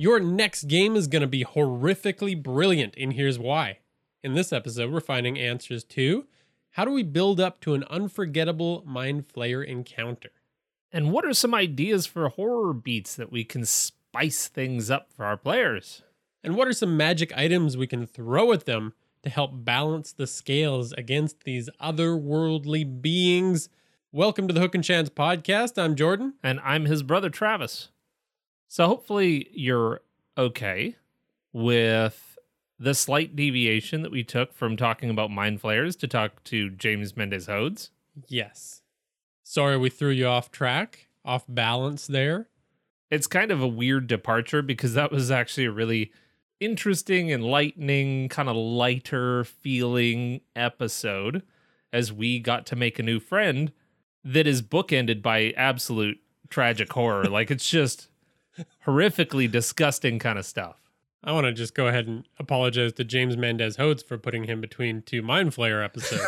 [0.00, 3.78] Your next game is going to be horrifically brilliant, and here's why.
[4.22, 6.24] In this episode, we're finding answers to
[6.70, 10.30] how do we build up to an unforgettable Mind Flayer encounter?
[10.92, 15.24] And what are some ideas for horror beats that we can spice things up for
[15.24, 16.02] our players?
[16.44, 18.92] And what are some magic items we can throw at them
[19.24, 23.68] to help balance the scales against these otherworldly beings?
[24.12, 25.76] Welcome to the Hook and Chance podcast.
[25.76, 26.34] I'm Jordan.
[26.40, 27.88] And I'm his brother Travis.
[28.68, 30.02] So hopefully you're
[30.36, 30.96] okay
[31.52, 32.38] with
[32.78, 37.16] the slight deviation that we took from talking about mind flayers to talk to James
[37.16, 37.90] Mendez Hodes.
[38.28, 38.82] Yes.
[39.42, 42.48] Sorry we threw you off track, off balance there.
[43.10, 46.12] It's kind of a weird departure because that was actually a really
[46.60, 51.42] interesting, enlightening, kind of lighter feeling episode
[51.90, 53.72] as we got to make a new friend
[54.22, 56.20] that is bookended by absolute
[56.50, 57.24] tragic horror.
[57.24, 58.08] like it's just
[58.86, 60.76] horrifically disgusting kind of stuff.
[61.22, 64.60] I want to just go ahead and apologize to James Mendez Hodes for putting him
[64.60, 66.22] between two Mind Flayer episodes.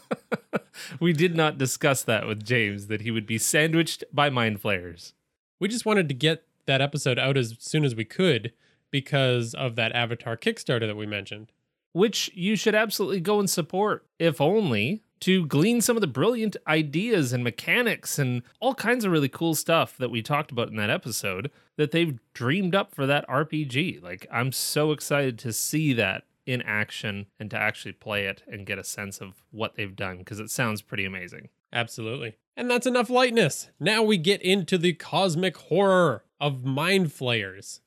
[1.00, 5.14] we did not discuss that with James, that he would be sandwiched by Mind Flayers.
[5.60, 8.52] We just wanted to get that episode out as soon as we could
[8.90, 11.52] because of that Avatar Kickstarter that we mentioned.
[11.96, 16.54] Which you should absolutely go and support, if only to glean some of the brilliant
[16.66, 20.76] ideas and mechanics and all kinds of really cool stuff that we talked about in
[20.76, 24.02] that episode that they've dreamed up for that RPG.
[24.02, 28.66] Like, I'm so excited to see that in action and to actually play it and
[28.66, 31.48] get a sense of what they've done because it sounds pretty amazing.
[31.72, 32.36] Absolutely.
[32.58, 33.70] And that's enough lightness.
[33.80, 37.80] Now we get into the cosmic horror of mind flayers.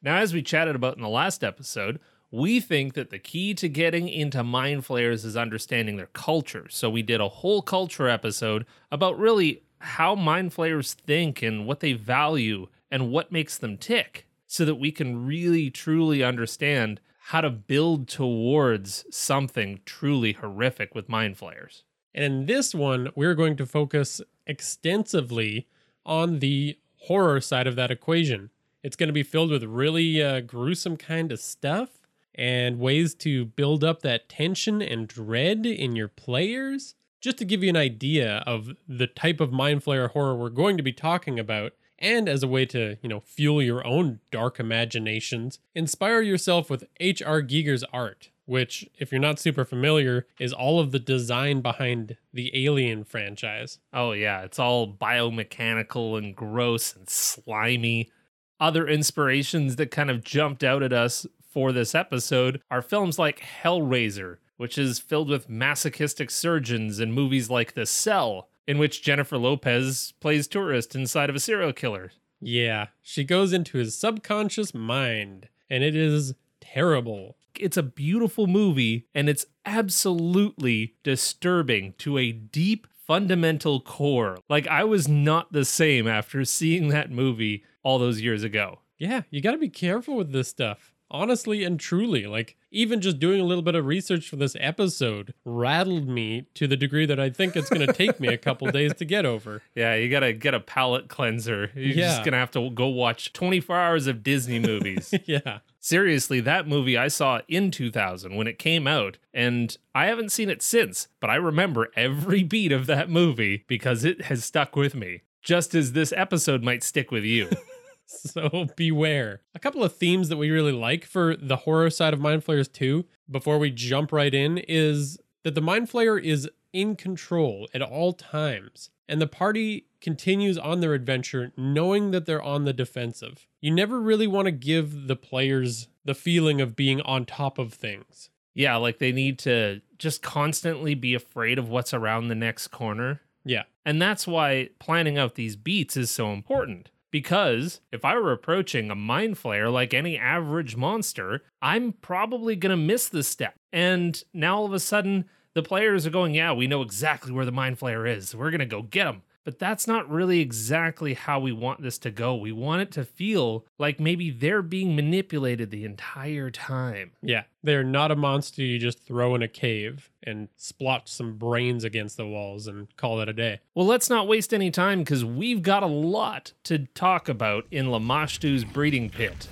[0.00, 1.98] Now, as we chatted about in the last episode,
[2.30, 6.66] we think that the key to getting into mind flayers is understanding their culture.
[6.68, 11.80] So we did a whole culture episode about really how mind flayers think and what
[11.80, 17.40] they value and what makes them tick so that we can really truly understand how
[17.42, 21.84] to build towards something truly horrific with mind flayers.
[22.14, 25.66] And in this one, we're going to focus extensively
[26.06, 28.50] on the horror side of that equation.
[28.82, 31.97] It's going to be filled with really uh, gruesome kind of stuff
[32.38, 36.94] and ways to build up that tension and dread in your players.
[37.20, 40.76] Just to give you an idea of the type of mind flayer horror we're going
[40.76, 44.60] to be talking about, and as a way to, you know, fuel your own dark
[44.60, 47.42] imaginations, inspire yourself with H.R.
[47.42, 52.52] Giger's art, which, if you're not super familiar, is all of the design behind the
[52.64, 53.80] Alien franchise.
[53.92, 58.12] Oh, yeah, it's all biomechanical and gross and slimy.
[58.60, 61.26] Other inspirations that kind of jumped out at us
[61.58, 67.50] for this episode are films like Hellraiser, which is filled with masochistic surgeons, and movies
[67.50, 72.12] like The Cell, in which Jennifer Lopez plays tourist inside of a serial killer.
[72.40, 77.36] Yeah, she goes into his subconscious mind, and it is terrible.
[77.58, 84.38] It's a beautiful movie, and it's absolutely disturbing to a deep, fundamental core.
[84.48, 88.78] Like, I was not the same after seeing that movie all those years ago.
[88.96, 93.40] Yeah, you gotta be careful with this stuff honestly and truly like even just doing
[93.40, 97.30] a little bit of research for this episode rattled me to the degree that i
[97.30, 99.62] think it's going to take me a couple days to get over.
[99.74, 101.70] Yeah you gotta get a palate cleanser.
[101.74, 102.08] You're yeah.
[102.08, 105.14] just gonna have to go watch 24 hours of disney movies.
[105.24, 105.58] Yeah.
[105.80, 110.48] Seriously that movie i saw in 2000 when it came out and i haven't seen
[110.48, 114.94] it since but i remember every beat of that movie because it has stuck with
[114.94, 117.48] me just as this episode might stick with you
[118.16, 119.42] so beware.
[119.54, 122.68] A couple of themes that we really like for the horror side of Mind Flayers
[122.68, 127.82] 2, before we jump right in, is that the Mind Flayer is in control at
[127.82, 133.46] all times, and the party continues on their adventure knowing that they're on the defensive.
[133.60, 137.74] You never really want to give the players the feeling of being on top of
[137.74, 138.30] things.
[138.54, 143.20] Yeah, like they need to just constantly be afraid of what's around the next corner.
[143.44, 143.64] Yeah.
[143.84, 148.90] And that's why planning out these beats is so important because if I were approaching
[148.90, 153.54] a mind flayer like any average monster, I'm probably going to miss this step.
[153.72, 157.44] And now all of a sudden, the players are going, Yeah, we know exactly where
[157.44, 158.34] the mind flayer is.
[158.34, 159.22] We're going to go get him.
[159.48, 162.34] But that's not really exactly how we want this to go.
[162.34, 167.12] We want it to feel like maybe they're being manipulated the entire time.
[167.22, 171.82] Yeah, they're not a monster you just throw in a cave and splotch some brains
[171.82, 173.60] against the walls and call it a day.
[173.74, 177.86] Well, let's not waste any time because we've got a lot to talk about in
[177.86, 179.48] Lamashtu's breeding pit.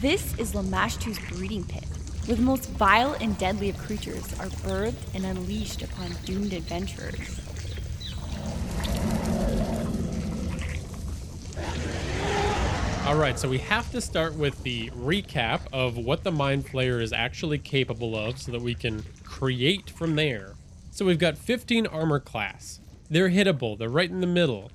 [0.00, 1.84] This is Lamashtu's breeding pit,
[2.26, 7.40] where the most vile and deadly of creatures are birthed and unleashed upon doomed adventurers.
[13.06, 17.02] All right, so we have to start with the recap of what the Mind Flayer
[17.02, 20.54] is actually capable of so that we can create from there.
[20.90, 22.80] So we've got 15 armor class.
[23.10, 24.72] They're hittable, they're right in the middle.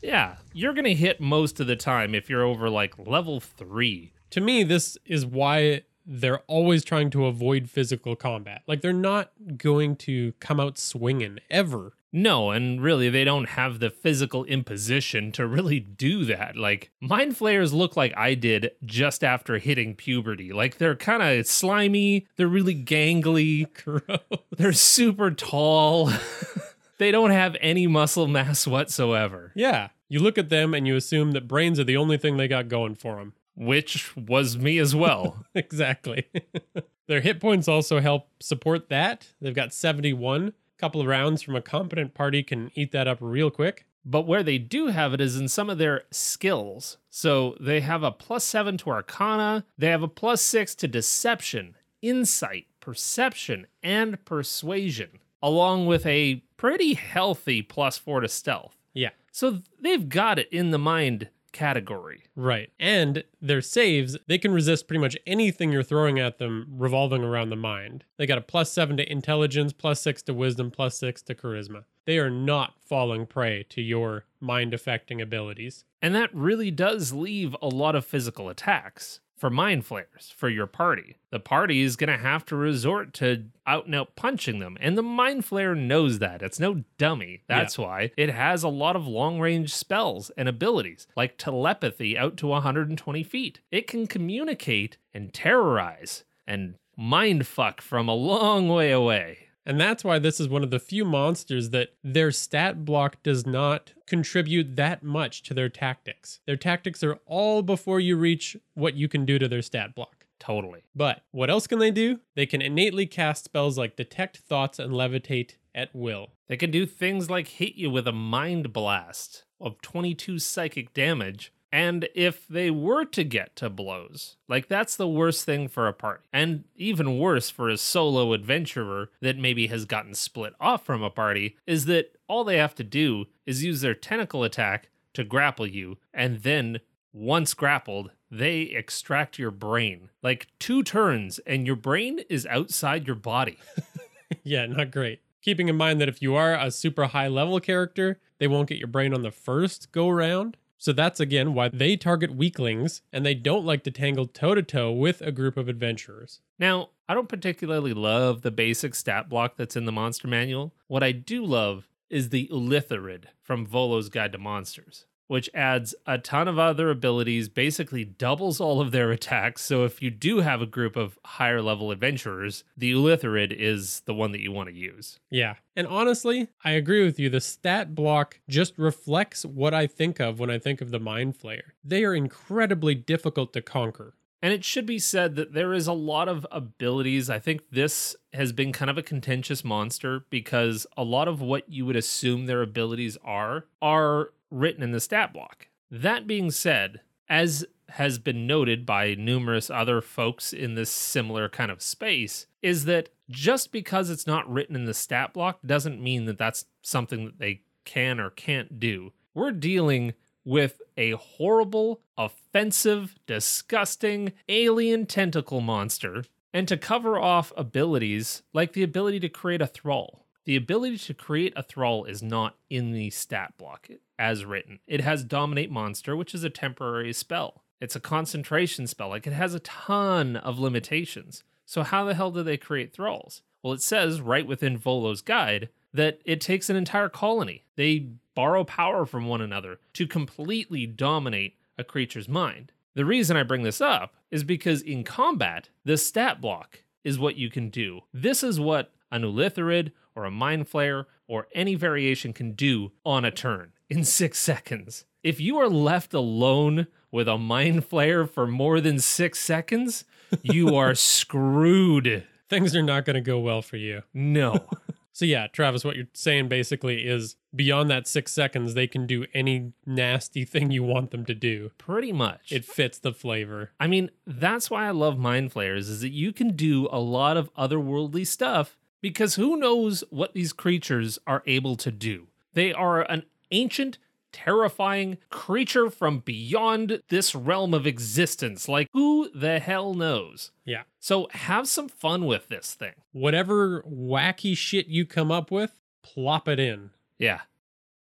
[0.00, 4.12] Yeah, you're going to hit most of the time if you're over like level three.
[4.30, 8.62] To me, this is why they're always trying to avoid physical combat.
[8.66, 11.92] Like, they're not going to come out swinging ever.
[12.14, 16.56] No, and really, they don't have the physical imposition to really do that.
[16.56, 20.52] Like, mind flayers look like I did just after hitting puberty.
[20.52, 24.18] Like, they're kind of slimy, they're really gangly, Gross.
[24.58, 26.10] they're super tall.
[26.98, 29.88] they don't have any muscle mass whatsoever, Yeah.
[30.08, 32.68] You look at them and you assume that brains are the only thing they got
[32.68, 33.32] going for them.
[33.54, 35.44] Which was me as well.
[35.54, 36.26] exactly.
[37.06, 39.28] Their hit points also help support that.
[39.40, 40.48] They've got 71.
[40.48, 43.84] A couple of rounds from a competent party can eat that up real quick.
[44.04, 46.96] but where they do have it is in some of their skills.
[47.10, 51.76] So they have a plus seven to Arcana, they have a plus six to Deception,
[52.00, 58.76] Insight, Perception, and Persuasion, along with a pretty healthy plus four to Stealth.
[58.92, 59.10] Yeah.
[59.30, 62.24] So they've got it in the mind category.
[62.34, 62.70] Right.
[62.80, 67.50] And their saves, they can resist pretty much anything you're throwing at them revolving around
[67.50, 68.04] the mind.
[68.16, 71.84] They got a plus seven to intelligence, plus six to wisdom, plus six to charisma.
[72.04, 75.84] They are not falling prey to your mind affecting abilities.
[76.00, 80.68] And that really does leave a lot of physical attacks for mind flayers for your
[80.68, 81.16] party.
[81.30, 84.76] The party is going to have to resort to out and out punching them.
[84.80, 86.42] And the mind flayer knows that.
[86.42, 87.42] It's no dummy.
[87.48, 92.36] That's why it has a lot of long range spells and abilities like telepathy out
[92.36, 93.58] to 120 feet.
[93.72, 99.48] It can communicate and terrorize and mind fuck from a long way away.
[99.64, 103.46] And that's why this is one of the few monsters that their stat block does
[103.46, 106.40] not contribute that much to their tactics.
[106.46, 110.26] Their tactics are all before you reach what you can do to their stat block.
[110.40, 110.82] Totally.
[110.94, 112.18] But what else can they do?
[112.34, 116.32] They can innately cast spells like Detect Thoughts and Levitate at will.
[116.48, 121.52] They can do things like hit you with a mind blast of 22 psychic damage.
[121.72, 125.94] And if they were to get to blows, like that's the worst thing for a
[125.94, 126.24] party.
[126.30, 131.08] And even worse for a solo adventurer that maybe has gotten split off from a
[131.08, 135.66] party, is that all they have to do is use their tentacle attack to grapple
[135.66, 135.96] you.
[136.12, 136.80] And then,
[137.14, 140.10] once grappled, they extract your brain.
[140.22, 143.58] Like two turns, and your brain is outside your body.
[144.42, 145.20] yeah, not great.
[145.42, 148.78] Keeping in mind that if you are a super high level character, they won't get
[148.78, 150.56] your brain on the first go round.
[150.82, 154.64] So that's again why they target weaklings and they don't like to tangle toe to
[154.64, 156.40] toe with a group of adventurers.
[156.58, 160.74] Now, I don't particularly love the basic stat block that's in the monster manual.
[160.88, 166.18] What I do love is the Ulitharid from Volo's Guide to Monsters, which adds a
[166.18, 169.62] ton of other abilities, basically doubles all of their attacks.
[169.62, 174.12] So if you do have a group of higher level adventurers, the Ulitharid is the
[174.12, 175.18] one that you want to use.
[175.30, 175.54] Yeah.
[175.74, 177.30] And honestly, I agree with you.
[177.30, 181.38] The stat block just reflects what I think of when I think of the Mind
[181.38, 181.72] Flayer.
[181.82, 184.12] They are incredibly difficult to conquer.
[184.42, 187.30] And it should be said that there is a lot of abilities.
[187.30, 191.70] I think this has been kind of a contentious monster because a lot of what
[191.70, 195.68] you would assume their abilities are are written in the stat block.
[195.90, 201.70] That being said, as has been noted by numerous other folks in this similar kind
[201.70, 206.24] of space, is that just because it's not written in the stat block doesn't mean
[206.26, 209.12] that that's something that they can or can't do.
[209.34, 218.42] We're dealing with a horrible, offensive, disgusting alien tentacle monster, and to cover off abilities
[218.52, 220.21] like the ability to create a thrall.
[220.44, 224.80] The ability to create a thrall is not in the stat block as written.
[224.86, 227.62] It has Dominate Monster, which is a temporary spell.
[227.80, 229.08] It's a concentration spell.
[229.08, 231.44] Like it has a ton of limitations.
[231.64, 233.42] So, how the hell do they create thralls?
[233.62, 237.64] Well, it says right within Volo's guide that it takes an entire colony.
[237.76, 242.72] They borrow power from one another to completely dominate a creature's mind.
[242.94, 247.36] The reason I bring this up is because in combat, the stat block is what
[247.36, 248.00] you can do.
[248.12, 253.24] This is what an Ulitharid or a mind flayer or any variation can do on
[253.24, 255.04] a turn in six seconds.
[255.22, 260.04] If you are left alone with a mind flayer for more than six seconds,
[260.42, 262.24] you are screwed.
[262.48, 264.02] Things are not going to go well for you.
[264.12, 264.66] No.
[265.14, 269.26] So yeah, Travis, what you're saying basically is beyond that six seconds, they can do
[269.34, 271.70] any nasty thing you want them to do.
[271.76, 272.50] Pretty much.
[272.50, 273.72] It fits the flavor.
[273.78, 277.36] I mean, that's why I love mind flayers is that you can do a lot
[277.36, 282.28] of otherworldly stuff because who knows what these creatures are able to do.
[282.54, 283.98] They are an ancient
[284.32, 288.68] terrifying creature from beyond this realm of existence.
[288.68, 290.52] Like, who the hell knows?
[290.64, 290.84] Yeah.
[290.98, 292.94] So, have some fun with this thing.
[293.12, 296.90] Whatever wacky shit you come up with, plop it in.
[297.18, 297.40] Yeah.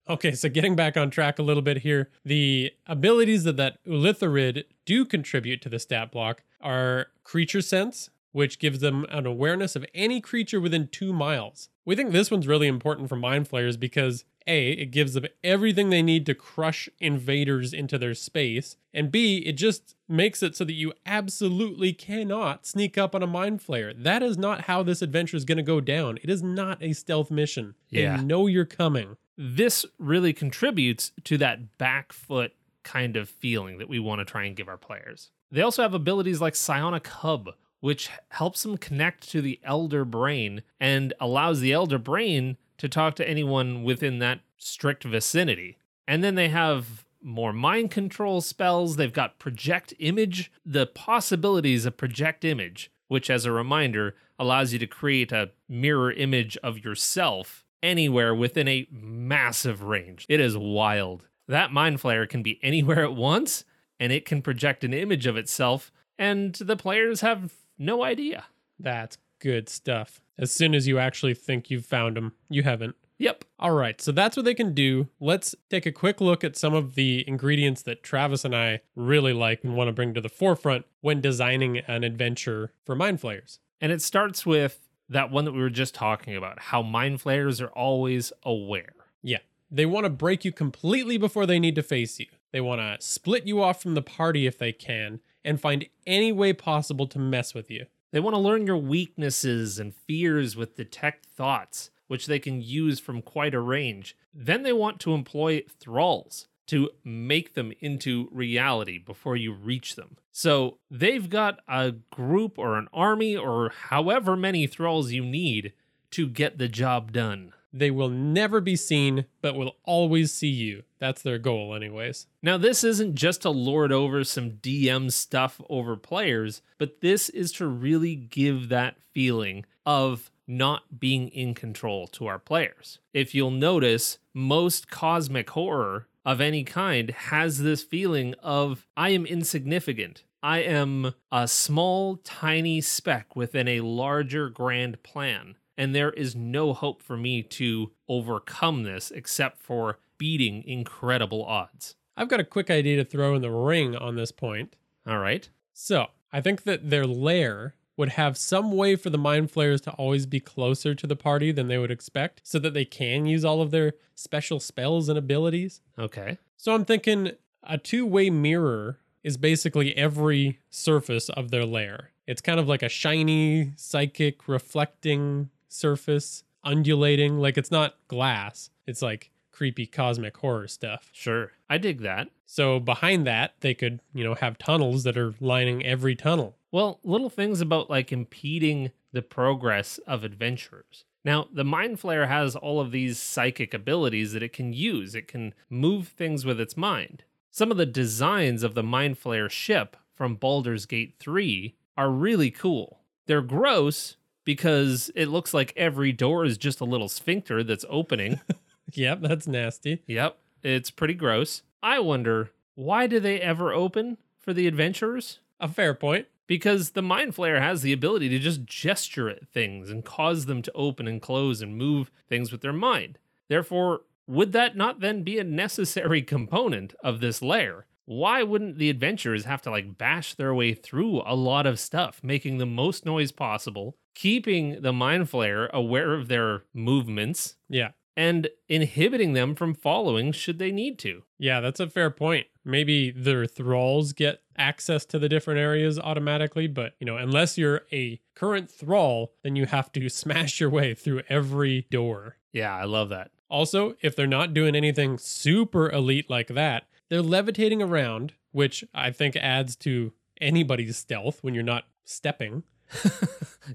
[0.08, 4.64] Okay, so getting back on track a little bit here, the abilities that that Ulitharid
[4.84, 9.84] do contribute to the stat block are creature sense, which gives them an awareness of
[9.94, 11.68] any creature within two miles.
[11.84, 15.90] We think this one's really important for mind flayers because A, it gives them everything
[15.90, 20.64] they need to crush invaders into their space, and B, it just makes it so
[20.64, 23.92] that you absolutely cannot sneak up on a mind flayer.
[23.96, 26.18] That is not how this adventure is going to go down.
[26.22, 27.74] It is not a stealth mission.
[27.88, 28.16] Yeah.
[28.16, 29.16] They know you're coming.
[29.36, 34.44] This really contributes to that back foot kind of feeling that we want to try
[34.44, 35.30] and give our players.
[35.50, 40.62] They also have abilities like Psionic Hub, which helps them connect to the Elder Brain
[40.78, 45.78] and allows the Elder Brain to talk to anyone within that strict vicinity.
[46.06, 48.96] And then they have more mind control spells.
[48.96, 54.78] They've got Project Image, the possibilities of Project Image, which, as a reminder, allows you
[54.78, 60.26] to create a mirror image of yourself anywhere within a massive range.
[60.28, 61.26] It is wild.
[61.48, 63.64] That mind flayer can be anywhere at once,
[63.98, 68.44] and it can project an image of itself, and the players have no idea.
[68.78, 70.20] That's good stuff.
[70.38, 72.94] As soon as you actually think you've found them, you haven't.
[73.18, 73.44] Yep.
[73.58, 75.08] All right, so that's what they can do.
[75.20, 79.34] Let's take a quick look at some of the ingredients that Travis and I really
[79.34, 83.58] like and want to bring to the forefront when designing an adventure for Mind Flayers.
[83.78, 87.60] And it starts with that one that we were just talking about how mind flayers
[87.60, 88.94] are always aware.
[89.22, 89.38] Yeah,
[89.70, 92.26] they want to break you completely before they need to face you.
[92.52, 96.32] They want to split you off from the party if they can and find any
[96.32, 97.86] way possible to mess with you.
[98.12, 102.98] They want to learn your weaknesses and fears with detect thoughts, which they can use
[102.98, 104.16] from quite a range.
[104.34, 110.16] Then they want to employ thralls to make them into reality before you reach them.
[110.30, 115.72] So they've got a group or an army or however many thralls you need
[116.12, 117.52] to get the job done.
[117.72, 120.82] They will never be seen, but will always see you.
[120.98, 122.26] That's their goal, anyways.
[122.42, 127.52] Now, this isn't just to lord over some DM stuff over players, but this is
[127.52, 132.98] to really give that feeling of not being in control to our players.
[133.14, 139.24] If you'll notice, most cosmic horror of any kind has this feeling of I am
[139.24, 140.24] insignificant.
[140.42, 145.56] I am a small, tiny speck within a larger, grand plan.
[145.80, 151.96] And there is no hope for me to overcome this except for beating incredible odds.
[152.18, 154.76] I've got a quick idea to throw in the ring on this point.
[155.06, 155.48] All right.
[155.72, 159.90] So, I think that their lair would have some way for the mind flayers to
[159.92, 163.42] always be closer to the party than they would expect so that they can use
[163.42, 165.80] all of their special spells and abilities.
[165.98, 166.36] Okay.
[166.58, 167.32] So I'm thinking
[167.62, 172.10] a two-way mirror is basically every surface of their lair.
[172.26, 178.70] It's kind of like a shiny, psychic, reflecting surface, undulating, like it's not glass.
[178.86, 181.10] It's like creepy cosmic horror stuff.
[181.12, 181.52] Sure.
[181.68, 182.28] I dig that.
[182.46, 186.56] So behind that, they could, you know, have tunnels that are lining every tunnel.
[186.72, 191.04] Well, little things about like impeding the progress of adventurers.
[191.24, 195.14] Now, the Mind Flayer has all of these psychic abilities that it can use.
[195.14, 197.24] It can move things with its mind.
[197.50, 202.50] Some of the designs of the Mind Flayer ship from Baldur's Gate 3 are really
[202.50, 203.00] cool.
[203.26, 208.40] They're gross because it looks like every door is just a little sphincter that's opening.
[208.92, 210.02] Yep, that's nasty.
[210.08, 211.62] yep, it's pretty gross.
[211.80, 215.38] I wonder, why do they ever open for the adventurers?
[215.60, 216.26] A fair point.
[216.48, 220.60] because the mind flayer has the ability to just gesture at things and cause them
[220.62, 223.16] to open and close and move things with their mind.
[223.48, 227.86] Therefore, would that not then be a necessary component of this layer?
[228.12, 232.18] Why wouldn't the adventurers have to like bash their way through a lot of stuff,
[232.24, 237.90] making the most noise possible, keeping the mind flayer aware of their movements, Yeah.
[238.16, 241.22] and inhibiting them from following should they need to?
[241.38, 242.48] Yeah, that's a fair point.
[242.64, 247.82] maybe their thralls get access to the different areas automatically, but you know, unless you're
[247.92, 252.36] a current thrall, then you have to smash your way through every door.
[252.52, 253.30] Yeah, I love that.
[253.48, 259.10] Also, if they're not doing anything super elite like that, they're levitating around, which I
[259.10, 262.62] think adds to anybody's stealth when you're not stepping.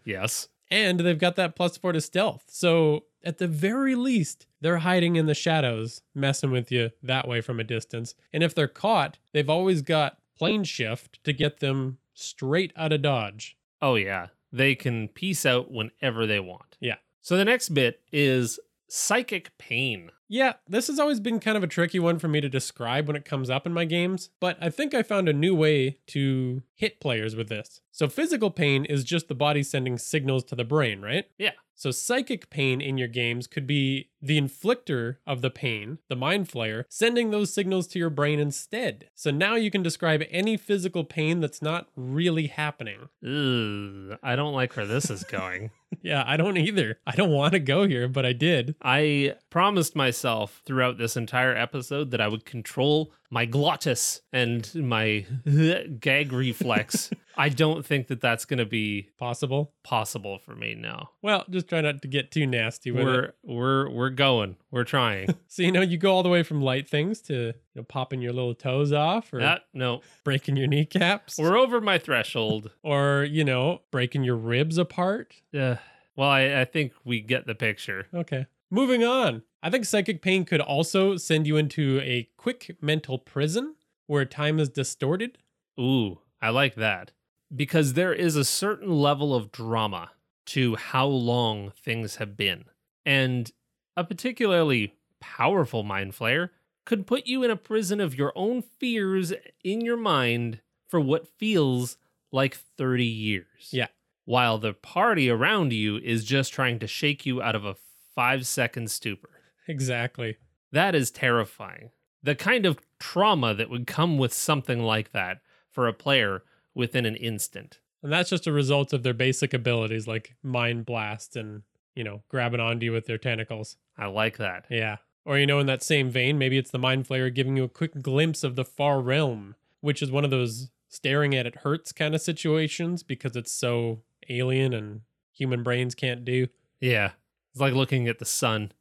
[0.03, 0.49] Yes.
[0.71, 2.45] And they've got that plus four to stealth.
[2.47, 7.41] So at the very least, they're hiding in the shadows, messing with you that way
[7.41, 8.15] from a distance.
[8.33, 13.03] And if they're caught, they've always got plane shift to get them straight out of
[13.03, 13.57] dodge.
[13.81, 14.27] Oh, yeah.
[14.51, 16.77] They can peace out whenever they want.
[16.79, 16.95] Yeah.
[17.21, 20.11] So the next bit is psychic pain.
[20.27, 23.15] Yeah, this has always been kind of a tricky one for me to describe when
[23.15, 26.63] it comes up in my games, but I think I found a new way to
[26.73, 27.81] hit players with this.
[27.91, 31.25] So, physical pain is just the body sending signals to the brain, right?
[31.37, 31.51] Yeah.
[31.75, 36.49] So, psychic pain in your games could be the inflictor of the pain, the mind
[36.49, 39.09] flayer, sending those signals to your brain instead.
[39.13, 43.09] So, now you can describe any physical pain that's not really happening.
[43.23, 45.71] Ugh, I don't like where this is going.
[46.01, 46.99] Yeah, I don't either.
[47.07, 48.75] I don't want to go here, but I did.
[48.81, 55.25] I promised myself throughout this entire episode that I would control my glottis and my
[55.99, 57.09] gag reflex.
[57.37, 59.73] I don't think that that's going to be Possible.
[59.83, 61.09] possible for me now.
[61.21, 63.03] Well, just try not to get too nasty with.
[63.03, 64.55] We're we're we're going.
[64.71, 65.35] We're trying.
[65.47, 68.21] So you know, you go all the way from light things to you know popping
[68.21, 70.01] your little toes off, or that no.
[70.25, 72.71] breaking your kneecaps, We're over my threshold.
[72.83, 75.33] or you know breaking your ribs apart.
[75.57, 75.75] Uh,
[76.17, 78.07] well, I, I think we get the picture.
[78.13, 79.41] Okay, moving on.
[79.63, 84.59] I think psychic pain could also send you into a quick mental prison where time
[84.59, 85.37] is distorted.
[85.79, 87.13] Ooh, I like that.
[87.55, 90.11] Because there is a certain level of drama
[90.47, 92.65] to how long things have been.
[93.05, 93.49] And
[93.95, 96.49] a particularly powerful mind flayer
[96.85, 99.31] could put you in a prison of your own fears
[99.63, 101.97] in your mind for what feels
[102.29, 103.69] like 30 years.
[103.71, 103.87] Yeah.
[104.25, 107.75] While the party around you is just trying to shake you out of a
[108.15, 109.29] five second stupor.
[109.67, 110.37] Exactly.
[110.71, 111.91] That is terrifying.
[112.23, 116.43] The kind of trauma that would come with something like that for a player
[116.73, 117.79] within an instant.
[118.01, 121.63] And that's just a result of their basic abilities like mind blast and,
[121.95, 123.77] you know, grabbing onto you with their tentacles.
[123.97, 124.65] I like that.
[124.69, 124.97] Yeah.
[125.25, 127.69] Or, you know, in that same vein, maybe it's the Mind Flayer giving you a
[127.69, 131.91] quick glimpse of the far realm, which is one of those staring at it hurts
[131.91, 135.01] kind of situations because it's so alien and
[135.33, 136.47] human brains can't do.
[136.79, 137.11] Yeah.
[137.55, 138.73] It's like looking at the sun.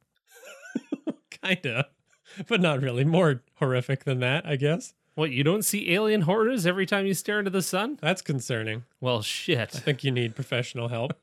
[1.41, 1.87] Kinda.
[2.49, 3.05] But not really.
[3.05, 4.93] More horrific than that, I guess.
[5.13, 7.97] What, you don't see alien horrors every time you stare into the sun?
[8.01, 8.83] That's concerning.
[8.99, 9.73] Well, shit.
[9.73, 11.13] I think you need professional help.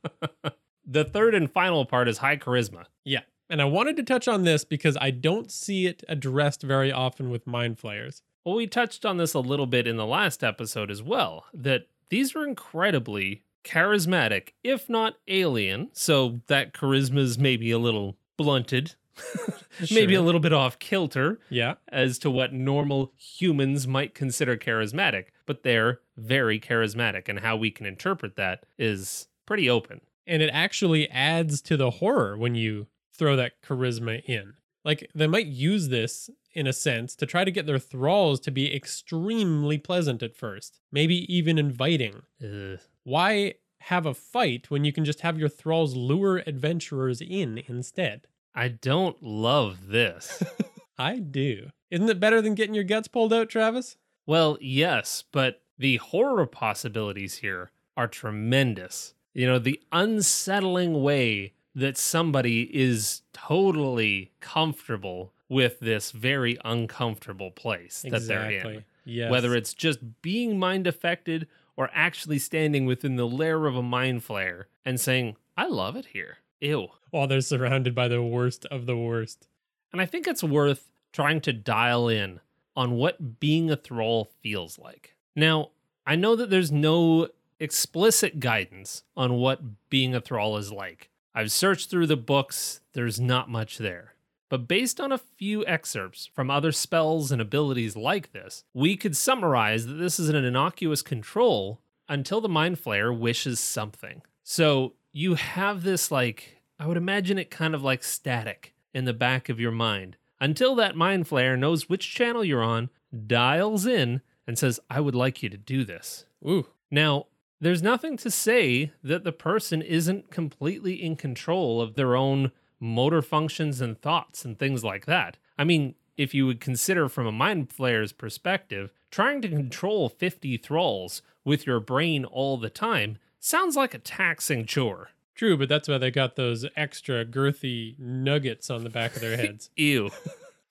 [0.84, 2.86] The third and final part is high charisma.
[3.04, 3.20] yeah.
[3.48, 7.30] And I wanted to touch on this because I don't see it addressed very often
[7.30, 8.22] with Mind Flayers.
[8.44, 11.82] Well, we touched on this a little bit in the last episode as well, that
[12.08, 15.90] these are incredibly charismatic, if not alien.
[15.92, 18.94] So that charisma is maybe a little blunted,
[19.90, 21.74] maybe a little bit off kilter Yeah.
[21.88, 27.70] as to what normal humans might consider charismatic, but they're very charismatic, and how we
[27.70, 30.00] can interpret that is pretty open.
[30.26, 34.54] and it actually adds to the horror when you throw that charisma in.
[34.84, 38.50] Like they might use this in a sense to try to get their thralls to
[38.50, 42.22] be extremely pleasant at first, maybe even inviting.
[42.42, 42.78] Ugh.
[43.04, 48.26] Why have a fight when you can just have your thralls lure adventurers in instead?
[48.54, 50.42] I don't love this.
[50.98, 51.70] I do.
[51.90, 53.96] Isn't it better than getting your guts pulled out, Travis?
[54.26, 59.14] well, yes, but the horror possibilities here are tremendous.
[59.34, 68.04] You know, the unsettling way that somebody is totally comfortable with this very uncomfortable place
[68.08, 68.84] that they're in.
[69.04, 69.30] Yes.
[69.30, 74.26] Whether it's just being mind affected or actually standing within the lair of a mind
[74.26, 76.38] flayer and saying, I love it here.
[76.60, 76.88] Ew.
[77.10, 79.48] while they're surrounded by the worst of the worst.
[79.92, 82.40] And I think it's worth trying to dial in
[82.74, 85.14] on what being a thrall feels like.
[85.36, 85.70] Now,
[86.06, 87.28] I know that there's no
[87.60, 91.10] explicit guidance on what being a thrall is like.
[91.34, 94.14] I've searched through the books, there's not much there.
[94.48, 99.16] But based on a few excerpts from other spells and abilities like this, we could
[99.16, 104.20] summarize that this is an innocuous control until the Mind Flayer wishes something.
[104.42, 109.14] So you have this, like, I would imagine it kind of like static in the
[109.14, 112.90] back of your mind until that Mind Flayer knows which channel you're on,
[113.26, 116.26] dials in, and says, I would like you to do this.
[116.46, 116.66] Ooh.
[116.90, 117.26] Now,
[117.62, 123.22] there's nothing to say that the person isn't completely in control of their own motor
[123.22, 125.36] functions and thoughts and things like that.
[125.56, 130.56] I mean, if you would consider from a mind flayer's perspective, trying to control 50
[130.56, 135.10] thralls with your brain all the time sounds like a taxing chore.
[135.36, 139.36] True, but that's why they got those extra girthy nuggets on the back of their
[139.36, 139.70] heads.
[139.76, 140.10] Ew.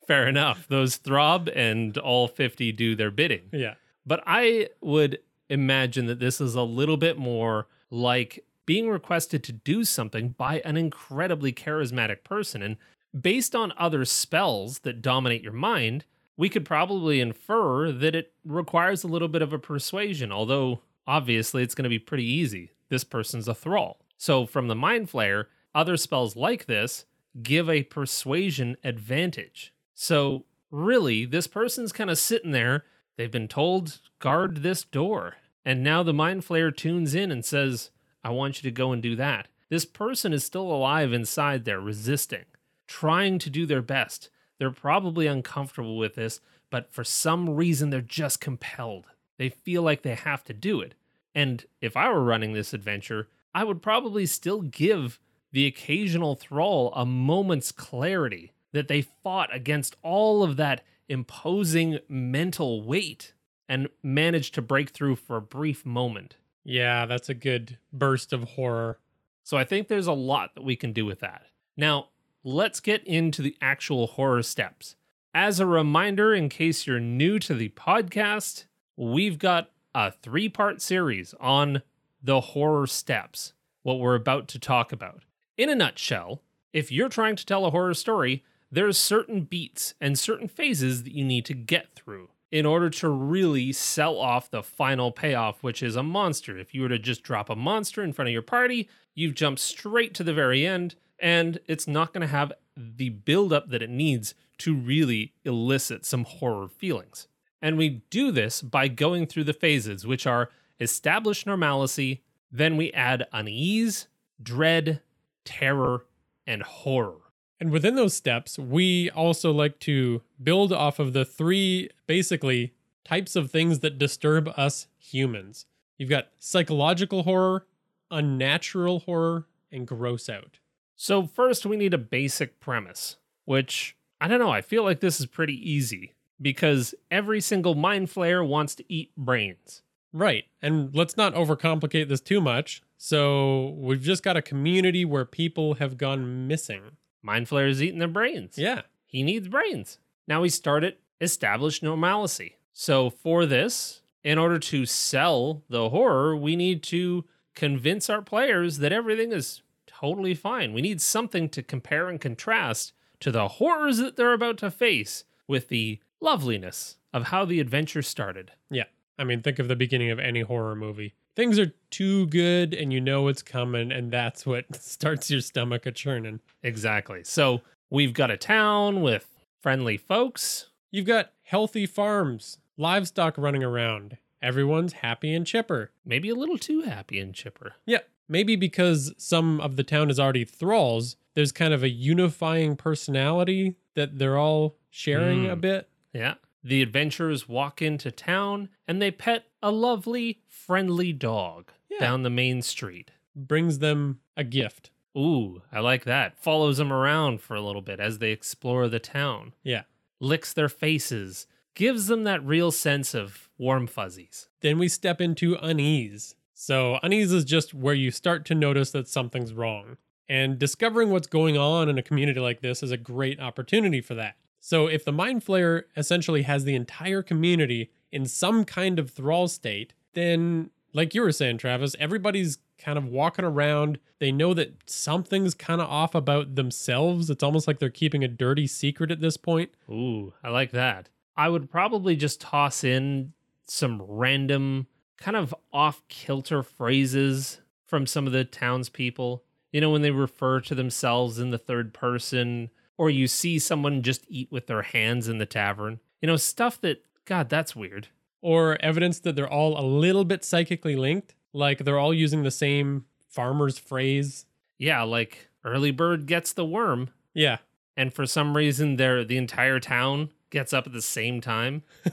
[0.06, 0.68] Fair enough.
[0.68, 3.44] Those throb and all 50 do their bidding.
[3.54, 3.76] yeah.
[4.06, 5.20] But I would
[5.52, 10.62] imagine that this is a little bit more like being requested to do something by
[10.62, 12.62] an incredibly charismatic person.
[12.62, 12.78] And
[13.20, 16.06] based on other spells that dominate your mind,
[16.38, 21.64] we could probably infer that it requires a little bit of a persuasion, although obviously
[21.64, 22.72] it's going to be pretty easy.
[22.90, 24.00] This person's a thrall.
[24.18, 27.06] So, from the Mind Flayer, other spells like this
[27.42, 29.74] give a persuasion advantage.
[29.94, 32.86] So, really, this person's kind of sitting there.
[33.18, 35.36] They've been told, guard this door.
[35.66, 37.92] And now the Mind Flayer tunes in and says,
[38.24, 39.48] I want you to go and do that.
[39.70, 42.46] This person is still alive inside there, resisting,
[42.88, 44.30] trying to do their best.
[44.58, 49.08] They're probably uncomfortable with this, but for some reason, they're just compelled.
[49.38, 50.94] They feel like they have to do it.
[51.34, 55.20] And if I were running this adventure, I would probably still give
[55.52, 62.84] the occasional thrall a moment's clarity that they fought against all of that imposing mental
[62.84, 63.34] weight
[63.72, 66.36] and managed to break through for a brief moment.
[66.66, 69.00] Yeah, that's a good burst of horror.
[69.46, 71.44] So I think there's a lot that we can do with that.
[71.78, 72.10] Now,
[72.44, 74.98] let's get into the actual horror steps.
[75.34, 78.66] As a reminder, in case you're new to the podcast,
[78.98, 81.82] we've got a three part series on
[82.22, 83.54] the horror steps,
[83.84, 85.24] what we're about to talk about.
[85.58, 86.42] In a nutshell,
[86.74, 91.14] if you're trying to tell a horror story, there's certain beats and certain phases that
[91.14, 95.82] you need to get through in order to really sell off the final payoff, which
[95.82, 96.58] is a monster.
[96.58, 99.62] If you were to just drop a monster in front of your party, you've jumped
[99.62, 103.90] straight to the very end, and it's not going to have the buildup that it
[103.90, 107.28] needs to really elicit some horror feelings.
[107.62, 112.92] And we do this by going through the phases, which are establish normalcy, then we
[112.92, 114.08] add unease,
[114.42, 115.02] dread,
[115.46, 116.06] terror,
[116.46, 117.20] and horror.
[117.62, 122.74] And within those steps, we also like to build off of the three basically
[123.06, 125.68] types of things that disturb us humans.
[126.00, 127.68] You've got psychological horror,
[128.10, 130.58] unnatural horror, and gross out.
[130.96, 135.20] So, first, we need a basic premise, which I don't know, I feel like this
[135.20, 139.84] is pretty easy because every single mind flayer wants to eat brains.
[140.12, 140.46] Right.
[140.64, 142.82] And let's not overcomplicate this too much.
[142.98, 146.98] So, we've just got a community where people have gone missing.
[147.22, 148.58] Mind flayer's eating their brains.
[148.58, 148.82] Yeah.
[149.06, 150.00] He needs brains.
[150.28, 152.58] Now we start at establish normalcy.
[152.74, 158.78] So, for this, in order to sell the horror, we need to convince our players
[158.78, 160.74] that everything is totally fine.
[160.74, 165.26] We need something to compare and contrast to the horrors that they're about to face
[165.48, 168.52] with the loveliness of how the adventure started.
[168.70, 168.86] Yeah.
[169.20, 171.14] I mean, think of the beginning of any horror movie.
[171.36, 175.86] Things are too good and you know it's coming, and that's what starts your stomach
[175.86, 176.40] a churning.
[176.64, 177.24] Exactly.
[177.24, 179.28] So, we've got a town with
[179.62, 180.68] friendly folks.
[180.92, 184.18] You've got healthy farms, livestock running around.
[184.42, 185.92] Everyone's happy and chipper.
[186.06, 187.74] Maybe a little too happy and chipper.
[187.86, 192.76] Yeah, maybe because some of the town is already thralls, there's kind of a unifying
[192.76, 195.52] personality that they're all sharing Mm.
[195.52, 195.90] a bit.
[196.14, 196.36] Yeah.
[196.64, 202.00] The adventurers walk into town and they pet a lovely, friendly dog Yeah.
[202.00, 203.12] down the main street.
[203.36, 204.92] Brings them a gift.
[205.18, 206.38] Ooh, I like that.
[206.38, 209.84] Follows them around for a little bit as they explore the town, Yeah.
[210.20, 214.50] licks their faces, gives them that real sense of warm fuzzies.
[214.62, 216.36] Then we step into unease.
[216.54, 219.98] So, unease is just where you start to notice that something's wrong.
[220.30, 224.14] And discovering what's going on in a community like this is a great opportunity for
[224.16, 224.36] that.
[224.60, 229.48] So, if the Mind Flayer essentially has the entire community in some kind of thrall
[229.48, 234.00] state, then, like you were saying, Travis, everybody's kind of walking around.
[234.20, 237.30] They know that something's kind of off about themselves.
[237.30, 239.72] It's almost like they're keeping a dirty secret at this point.
[239.90, 241.10] Ooh, I like that.
[241.38, 243.34] I would probably just toss in
[243.66, 249.44] some random, kind of off kilter phrases from some of the townspeople.
[249.72, 254.02] You know, when they refer to themselves in the third person, or you see someone
[254.02, 256.00] just eat with their hands in the tavern.
[256.22, 258.08] You know, stuff that, God, that's weird.
[258.42, 262.52] Or evidence that they're all a little bit psychically linked, like they're all using the
[262.52, 264.46] same farmer's phrase.
[264.78, 267.58] Yeah, like early bird gets the worm, Yeah.
[267.96, 271.84] and for some reason, they're, the entire town gets up at the same time.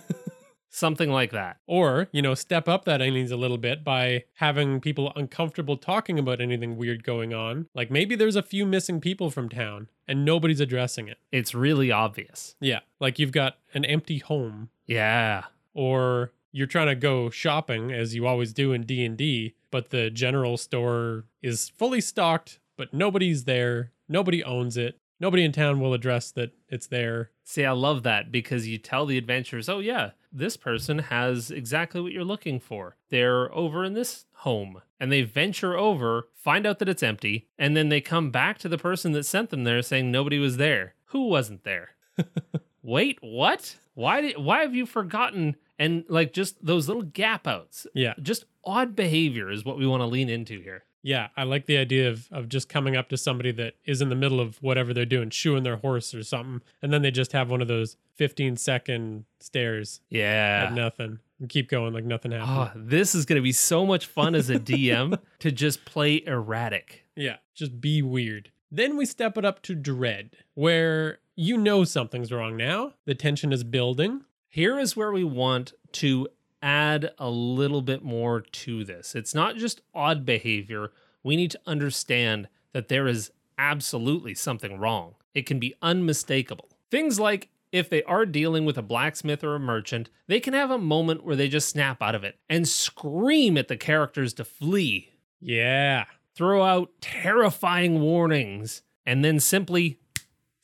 [0.70, 1.56] Something like that.
[1.66, 6.18] Or, you know, step up that unease a little bit by having people uncomfortable talking
[6.18, 7.66] about anything weird going on.
[7.74, 11.16] Like maybe there's a few missing people from town and nobody's addressing it.
[11.32, 12.54] It's really obvious.
[12.60, 12.80] Yeah.
[13.00, 15.44] Like you've got an empty home Yeah.
[15.74, 20.56] or you're trying to go shopping as you always do in D&D, but the general
[20.56, 23.92] store is fully stocked, but nobody's there.
[24.08, 24.98] Nobody owns it.
[25.20, 27.30] Nobody in town will address that it's there.
[27.44, 32.00] See, I love that because you tell the adventurers, oh, yeah, this person has exactly
[32.00, 32.96] what you're looking for.
[33.10, 34.80] They're over in this home.
[35.00, 38.68] And they venture over, find out that it's empty, and then they come back to
[38.68, 40.94] the person that sent them there saying nobody was there.
[41.06, 41.90] Who wasn't there?
[42.88, 43.76] Wait, what?
[43.92, 45.56] Why did why have you forgotten?
[45.78, 47.86] And like just those little gap outs.
[47.94, 48.14] Yeah.
[48.22, 50.84] Just odd behavior is what we want to lean into here.
[51.02, 54.08] Yeah, I like the idea of, of just coming up to somebody that is in
[54.08, 57.32] the middle of whatever they're doing, shoeing their horse or something, and then they just
[57.32, 60.70] have one of those 15 second stares at Yeah.
[60.74, 62.84] nothing and keep going like nothing ah, happened.
[62.86, 66.22] Oh, this is going to be so much fun as a DM to just play
[66.26, 67.04] erratic.
[67.14, 68.50] Yeah, just be weird.
[68.70, 72.94] Then we step it up to dread, where you know something's wrong now.
[73.04, 74.22] The tension is building.
[74.48, 76.26] Here is where we want to
[76.60, 79.14] add a little bit more to this.
[79.14, 80.90] It's not just odd behavior.
[81.22, 85.14] We need to understand that there is absolutely something wrong.
[85.32, 86.70] It can be unmistakable.
[86.90, 90.72] Things like if they are dealing with a blacksmith or a merchant, they can have
[90.72, 94.44] a moment where they just snap out of it and scream at the characters to
[94.44, 100.00] flee, Yeah, throw out terrifying warnings, and then simply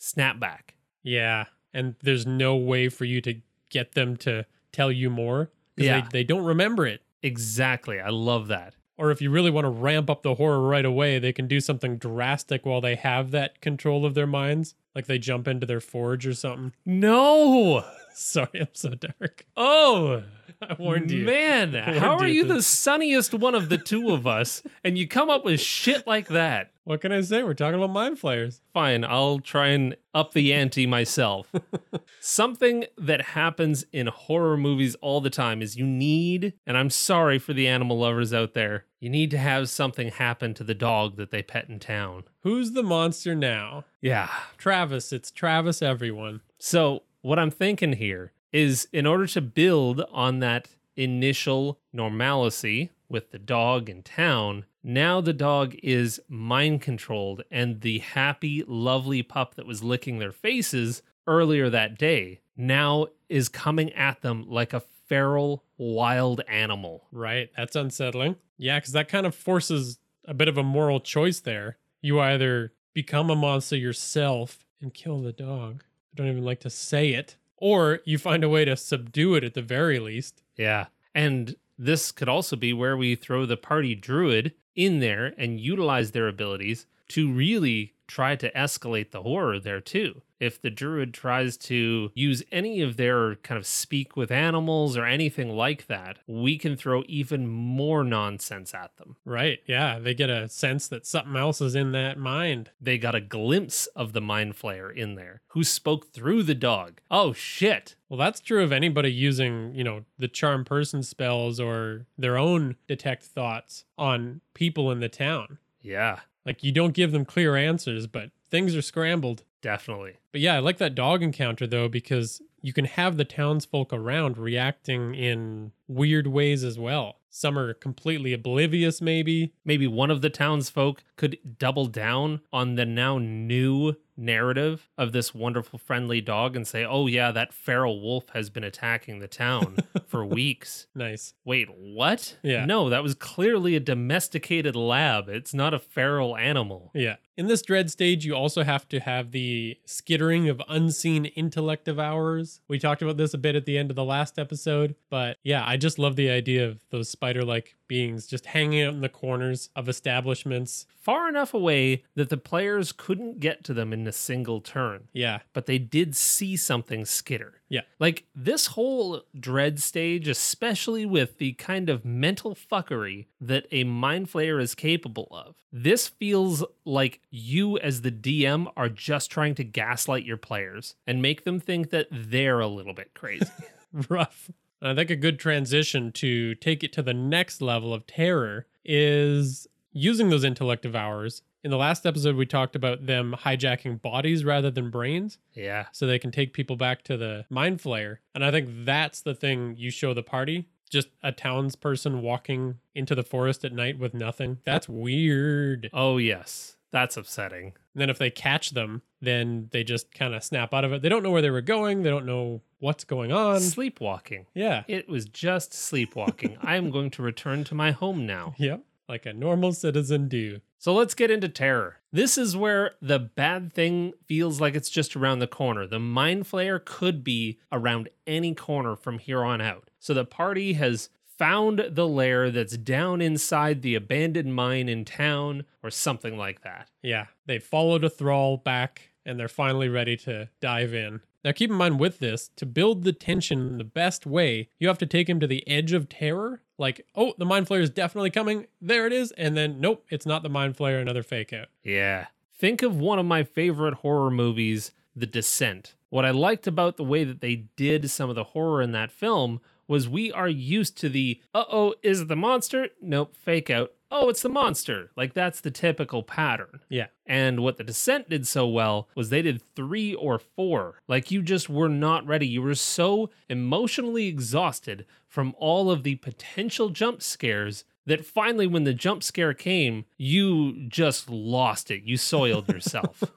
[0.04, 0.74] snap back.
[1.02, 1.44] yeah.
[1.76, 3.34] And there's no way for you to
[3.68, 6.00] get them to tell you more because Yeah.
[6.02, 7.02] they, they don't remember it.
[7.20, 7.98] Exactly.
[7.98, 8.74] I love that.
[8.96, 11.58] or if you really want to ramp up the horror right away, they can do
[11.58, 14.76] something drastic while they have that control of their minds.
[14.94, 16.72] Like they jump into their forge or something.
[16.86, 17.82] No.
[18.14, 19.44] Sorry, I'm so dark.
[19.56, 20.22] Oh,
[20.62, 21.24] I warned you.
[21.24, 24.96] Man, Warned how are you you the sunniest one of the two of us and
[24.96, 26.70] you come up with shit like that?
[26.84, 27.42] What can I say?
[27.42, 28.60] We're talking about mind flayers.
[28.74, 31.50] Fine, I'll try and up the ante myself.
[32.20, 37.38] Something that happens in horror movies all the time is you need, and I'm sorry
[37.38, 41.16] for the animal lovers out there, you need to have something happen to the dog
[41.16, 42.24] that they pet in town.
[42.40, 43.84] Who's the monster now?
[44.02, 44.30] Yeah.
[44.58, 45.10] Travis.
[45.10, 46.42] It's Travis, everyone.
[46.58, 53.30] So, what I'm thinking here is in order to build on that initial normalcy with
[53.30, 59.54] the dog in town, now the dog is mind controlled, and the happy, lovely pup
[59.54, 64.82] that was licking their faces earlier that day now is coming at them like a
[65.06, 67.06] feral, wild animal.
[67.12, 67.50] Right.
[67.56, 68.36] That's unsettling.
[68.56, 71.78] Yeah, because that kind of forces a bit of a moral choice there.
[72.00, 75.82] You either become a monster yourself and kill the dog.
[76.12, 77.36] I don't even like to say it.
[77.56, 80.42] Or you find a way to subdue it at the very least.
[80.56, 80.86] Yeah.
[81.14, 86.10] And this could also be where we throw the party druid in there and utilize
[86.10, 90.22] their abilities to really try to escalate the horror there too.
[90.44, 95.04] If the druid tries to use any of their kind of speak with animals or
[95.04, 99.16] anything like that, we can throw even more nonsense at them.
[99.24, 99.60] Right.
[99.66, 99.98] Yeah.
[99.98, 102.70] They get a sense that something else is in that mind.
[102.80, 107.00] They got a glimpse of the mind flayer in there who spoke through the dog.
[107.10, 107.96] Oh shit.
[108.08, 112.76] Well, that's true of anybody using, you know, the charm person spells or their own
[112.86, 115.58] detect thoughts on people in the town.
[115.80, 119.44] Yeah, Like you don't give them clear answers, but things are scrambled.
[119.64, 120.18] Definitely.
[120.30, 124.38] But yeah, I like that dog encounter though because you can have the townsfolk around
[124.38, 127.16] reacting in weird ways as well.
[127.30, 129.52] Some are completely oblivious, maybe.
[129.64, 135.34] maybe one of the townsfolk could double down on the now new narrative of this
[135.34, 139.78] wonderful friendly dog and say, oh, yeah, that feral wolf has been attacking the town
[140.06, 140.86] for weeks.
[140.94, 141.34] Nice.
[141.44, 142.36] Wait, what?
[142.42, 142.64] Yeah.
[142.66, 145.28] No, that was clearly a domesticated lab.
[145.28, 146.92] It's not a feral animal.
[146.94, 147.16] Yeah.
[147.36, 152.60] In this dread stage, you also have to have the skittering of unseen intellect devourers.
[152.68, 155.64] We talked about this a bit at the end of the last episode, but yeah,
[155.66, 159.08] I just love the idea of those spider like beings just hanging out in the
[159.08, 160.86] corners of establishments.
[160.96, 165.08] Far enough away that the players couldn't get to them in a single turn.
[165.12, 165.40] Yeah.
[165.52, 167.60] but they did see something skitter.
[167.68, 167.82] Yeah.
[167.98, 174.30] Like this whole dread stage, especially with the kind of mental fuckery that a mind
[174.30, 179.64] flayer is capable of, this feels like you as the DM are just trying to
[179.64, 183.46] gaslight your players and make them think that they're a little bit crazy.
[184.08, 184.50] rough.
[184.80, 188.66] And I think a good transition to take it to the next level of terror
[188.84, 194.44] is using those intellect devourers In the last episode, we talked about them hijacking bodies
[194.44, 195.86] rather than brains Yeah.
[195.92, 198.18] so they can take people back to the mind flayer.
[198.34, 200.66] And I think that's the thing you show the party.
[200.90, 204.58] Just a townsperson walking into the forest at night with nothing.
[204.64, 205.88] That's weird.
[205.94, 206.76] Oh, yes.
[206.90, 207.72] That's upsetting.
[207.94, 211.00] And then if they catch them, then they just kind of snap out of it.
[211.00, 212.02] They don't know where they were going.
[212.02, 213.60] They don't know what's going on.
[213.60, 214.46] Sleepwalking.
[214.54, 214.84] Yeah.
[214.86, 216.58] It was just sleepwalking.
[216.62, 218.54] I am going to return to my home now.
[218.58, 218.82] Yep.
[219.08, 220.60] Like a normal citizen do.
[220.78, 221.96] So let's get into terror.
[222.12, 225.86] This is where the bad thing feels like it's just around the corner.
[225.86, 229.90] The mind flayer could be around any corner from here on out.
[229.98, 235.64] So the party has found the lair that's down inside the abandoned mine in town
[235.82, 236.88] or something like that.
[237.02, 237.26] Yeah.
[237.46, 241.20] They followed a thrall back and they're finally ready to dive in.
[241.44, 244.98] Now, keep in mind with this, to build the tension the best way, you have
[244.98, 246.62] to take him to the edge of terror.
[246.78, 248.66] Like, oh, the mind flayer is definitely coming.
[248.80, 249.32] There it is.
[249.32, 251.68] And then, nope, it's not the mind flayer, another fake out.
[251.82, 252.26] Yeah.
[252.56, 255.94] Think of one of my favorite horror movies, The Descent.
[256.10, 259.10] What I liked about the way that they did some of the horror in that
[259.10, 262.88] film was we are used to the, uh oh, is the monster?
[263.00, 263.92] Nope, fake out.
[264.16, 265.10] Oh, it's the monster.
[265.16, 266.80] Like that's the typical pattern.
[266.88, 267.08] Yeah.
[267.26, 271.00] And what The Descent did so well was they did three or four.
[271.08, 272.46] Like you just were not ready.
[272.46, 278.84] You were so emotionally exhausted from all of the potential jump scares that finally, when
[278.84, 282.04] the jump scare came, you just lost it.
[282.04, 283.22] You soiled yourself.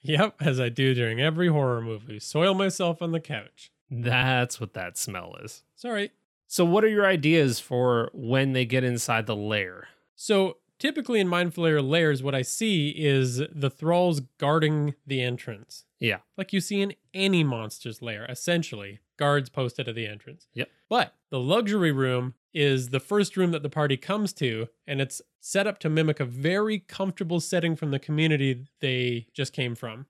[0.00, 2.18] Yep, as I do during every horror movie.
[2.18, 3.70] Soil myself on the couch.
[3.90, 5.64] That's what that smell is.
[5.74, 6.12] Sorry.
[6.46, 9.88] So, what are your ideas for when they get inside the lair?
[10.20, 15.84] So typically in Mind Flayer layers, what I see is the thralls guarding the entrance.
[16.00, 16.18] Yeah.
[16.36, 20.48] Like you see in any monster's lair, essentially, guards posted at the entrance.
[20.54, 20.70] Yep.
[20.88, 25.22] But the luxury room is the first room that the party comes to, and it's
[25.40, 30.06] set up to mimic a very comfortable setting from the community they just came from.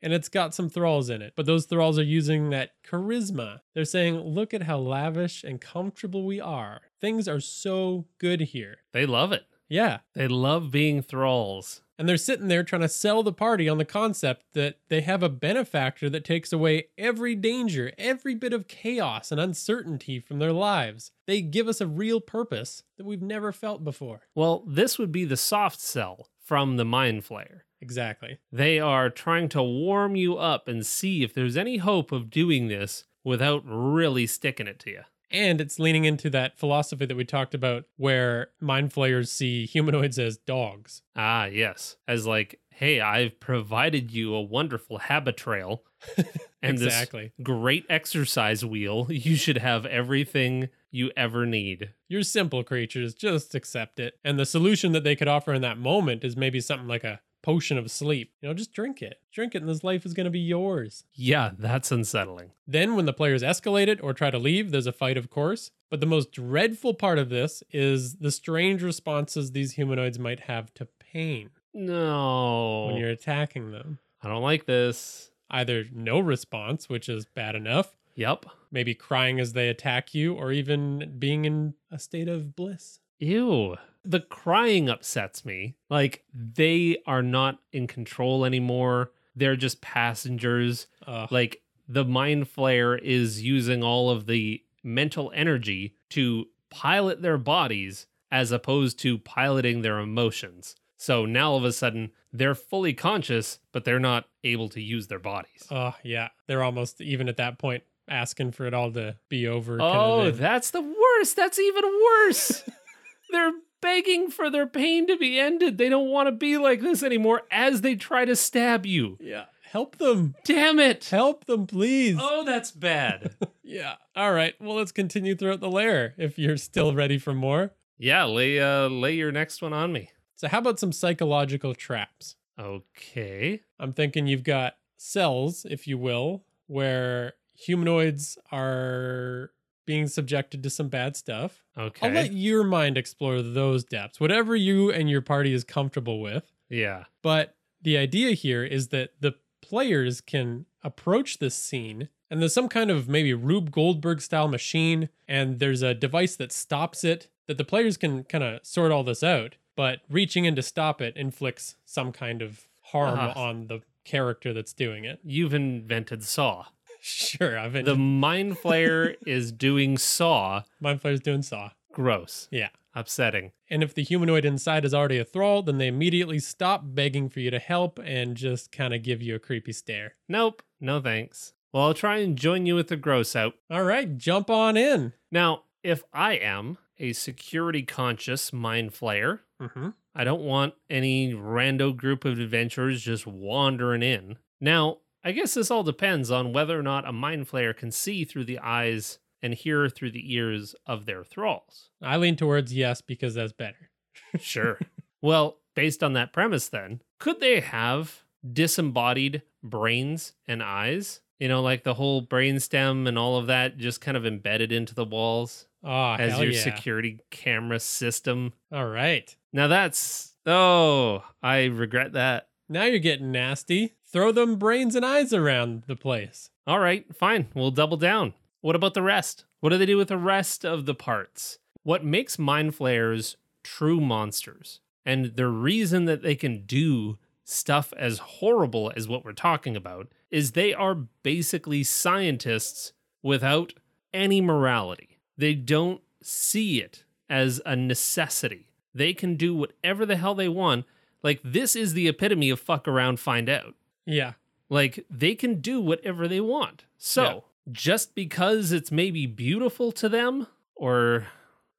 [0.00, 3.60] And it's got some thralls in it, but those thralls are using that charisma.
[3.74, 6.80] They're saying, look at how lavish and comfortable we are.
[7.00, 8.78] Things are so good here.
[8.92, 9.44] They love it.
[9.68, 9.98] Yeah.
[10.14, 11.81] They love being thralls.
[11.98, 15.22] And they're sitting there trying to sell the party on the concept that they have
[15.22, 20.52] a benefactor that takes away every danger, every bit of chaos and uncertainty from their
[20.52, 21.12] lives.
[21.26, 24.22] They give us a real purpose that we've never felt before.
[24.34, 27.60] Well, this would be the soft sell from the Mind Flayer.
[27.80, 28.38] Exactly.
[28.50, 32.68] They are trying to warm you up and see if there's any hope of doing
[32.68, 35.02] this without really sticking it to you.
[35.32, 40.18] And it's leaning into that philosophy that we talked about where mind flayers see humanoids
[40.18, 41.02] as dogs.
[41.16, 41.96] Ah, yes.
[42.06, 45.80] As like, hey, I've provided you a wonderful Habitrail
[46.62, 47.32] and exactly.
[47.36, 49.06] this great exercise wheel.
[49.22, 51.90] You should have everything you ever need.
[52.08, 54.14] You're simple creatures, just accept it.
[54.24, 57.20] And the solution that they could offer in that moment is maybe something like a
[57.42, 58.32] potion of sleep.
[58.40, 59.20] You know, just drink it.
[59.32, 61.04] Drink it and this life is going to be yours.
[61.14, 62.52] Yeah, that's unsettling.
[62.66, 65.70] Then, when the players escalate it or try to leave, there's a fight, of course.
[65.90, 70.72] But the most dreadful part of this is the strange responses these humanoids might have
[70.74, 72.86] to pain No.
[72.86, 73.98] when you're attacking them.
[74.22, 75.30] I don't like this.
[75.50, 78.46] Either no response, which is bad enough, Yep.
[78.70, 83.00] maybe crying as they attack you, or even being in a state of bliss.
[83.18, 83.76] Ew.
[84.04, 85.76] The crying upsets me.
[85.88, 89.12] Like, they are not in control anymore.
[89.36, 90.86] They're just passengers.
[91.06, 91.30] Ugh.
[91.30, 98.06] Like, the mind flayer is using all of the mental energy to pilot their bodies
[98.30, 100.74] as opposed to piloting their emotions.
[100.96, 105.08] So now all of a sudden, they're fully conscious, but they're not able to use
[105.08, 105.66] their bodies.
[105.70, 106.28] Oh, yeah.
[106.46, 109.78] They're almost, even at that point, asking for it all to be over.
[109.80, 111.36] Oh, that's the worst.
[111.36, 112.62] That's even worse.
[113.30, 115.76] They're begging for their pain to be ended.
[115.76, 119.18] They don't want to be like this anymore as they try to stab you.
[119.20, 119.44] yeah.
[119.70, 120.34] Help them.
[120.44, 121.06] Damn it.
[121.06, 122.18] Help them, please.
[122.20, 123.34] Oh, that's bad.
[123.64, 123.94] Yeah.
[124.14, 124.52] All right.
[124.60, 127.70] Well, let's continue throughout the lair if you're still ready for more.
[127.96, 130.10] yeah, lay uh lay your next one on me.
[130.36, 132.36] So, how about some psychological traps?
[132.58, 133.62] Okay.
[133.80, 139.52] I'm thinking you've got cells, if you will, where humanoids are
[139.86, 141.64] being subjected to some bad stuff.
[141.76, 142.06] Okay.
[142.06, 146.52] I'll let your mind explore those depths, whatever you and your party is comfortable with.
[146.68, 147.04] yeah.
[147.22, 152.68] But the idea here is that the players can approach this scene and there's some
[152.68, 157.58] kind of maybe Rube Goldberg style machine and there's a device that stops it that
[157.58, 161.16] the players can kind of sort all this out, but reaching in to stop it
[161.16, 163.32] inflicts some kind of harm Ah.
[163.34, 165.18] on the character that's doing it.
[165.24, 166.66] You've invented Saw.
[167.04, 170.62] Sure, I've been The mind flayer is doing Saw.
[170.80, 171.70] Mind Flayer's doing Saw.
[171.92, 172.46] Gross.
[172.52, 172.68] Yeah.
[172.94, 173.50] upsetting.
[173.68, 177.40] And if the humanoid inside is already a thrall, then they immediately stop begging for
[177.40, 180.14] you to help and just kind of give you a creepy stare.
[180.28, 181.54] Nope, no thanks.
[181.72, 183.54] Well, I'll try and join you with the gross out.
[183.70, 185.14] All right, jump on in.
[185.30, 189.88] Now, if I am a security conscious mind flayer, Mm-hmm.
[190.14, 194.36] I don't want any rando group of adventurers just wandering in.
[194.60, 198.24] Now, I guess this all depends on whether or not a mind flayer can see
[198.24, 201.90] through the eyes and hear through the ears of their thralls.
[202.02, 203.90] I lean towards yes because that's better.
[204.40, 204.78] Sure.
[205.20, 211.20] well, based on that premise, then, could they have disembodied brains and eyes?
[211.38, 214.94] You know, like the whole brainstem and all of that just kind of embedded into
[214.94, 216.60] the walls Oh, as your yeah.
[216.62, 218.52] security camera system.
[218.72, 219.34] All right.
[219.52, 222.46] Now that's, oh, I regret that.
[222.72, 223.96] Now you're getting nasty.
[224.10, 226.48] Throw them brains and eyes around the place.
[226.66, 227.48] All right, fine.
[227.54, 228.32] We'll double down.
[228.62, 229.44] What about the rest?
[229.60, 231.58] What do they do with the rest of the parts?
[231.82, 234.80] What makes mind flayers true monsters?
[235.04, 240.08] And the reason that they can do stuff as horrible as what we're talking about
[240.30, 243.74] is they are basically scientists without
[244.14, 245.18] any morality.
[245.36, 248.70] They don't see it as a necessity.
[248.94, 250.86] They can do whatever the hell they want.
[251.22, 253.74] Like, this is the epitome of fuck around, find out.
[254.06, 254.32] Yeah.
[254.68, 256.84] Like they can do whatever they want.
[256.98, 257.40] So Yeah.
[257.72, 261.28] just because it's maybe beautiful to them, or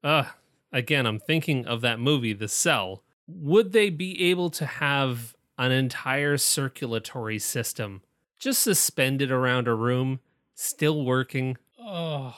[0.04, 0.26] uh
[0.72, 5.72] again, I'm thinking of that movie, The Cell, would they be able to have an
[5.72, 8.02] entire circulatory system
[8.40, 10.20] just suspended around a room,
[10.56, 11.58] still working?
[11.80, 12.36] Oh,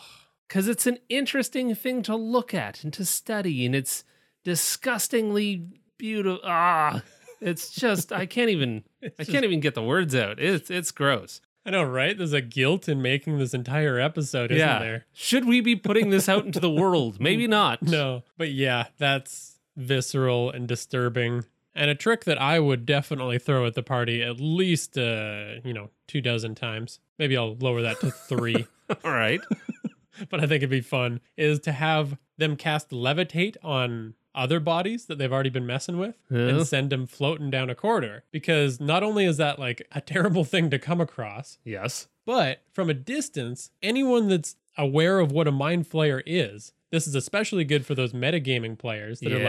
[0.47, 4.03] Because it's an interesting thing to look at and to study, and it's
[4.43, 5.67] disgustingly
[5.97, 6.41] beautiful.
[6.43, 7.01] Ah,
[7.41, 8.83] it's just I can't even
[9.19, 10.39] I can't even get the words out.
[10.39, 11.41] It's it's gross.
[11.65, 12.15] I know, right?
[12.15, 14.79] There's a guilt in making this entire episode, isn't yeah.
[14.79, 15.05] there?
[15.13, 17.19] Should we be putting this out into the world?
[17.19, 17.81] Maybe not.
[17.81, 18.21] No.
[18.37, 21.45] But yeah, that's visceral and disturbing.
[21.73, 25.73] And a trick that I would definitely throw at the party at least, uh, you
[25.73, 26.99] know, two dozen times.
[27.17, 28.67] Maybe I'll lower that to three.
[29.03, 29.41] All right.
[30.29, 35.05] but I think it'd be fun is to have them cast levitate on other bodies
[35.05, 36.37] that they've already been messing with Huh?
[36.37, 38.23] and send them floating down a corridor.
[38.31, 42.07] Because not only is that like a terrible thing to come across, Yes.
[42.25, 47.15] but from a distance, anyone that's aware of what a mind flayer is, this is
[47.15, 49.39] especially good for those metagaming players that are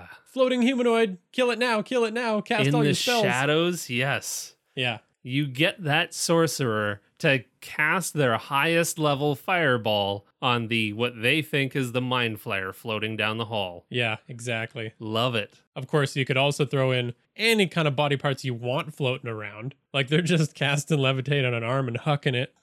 [0.00, 3.22] like floating humanoid, kill it now, kill it now, cast In all your spells.
[3.24, 4.54] shadows, yes.
[4.74, 4.98] Yeah.
[5.22, 11.74] You get that sorcerer to cast their highest level fireball on the what they think
[11.74, 13.86] is the mind flayer floating down the hall.
[13.88, 14.92] Yeah, exactly.
[14.98, 15.60] Love it.
[15.74, 19.30] Of course, you could also throw in any kind of body parts you want floating
[19.30, 19.74] around.
[19.92, 22.54] Like they're just casting levitate on an arm and hucking it.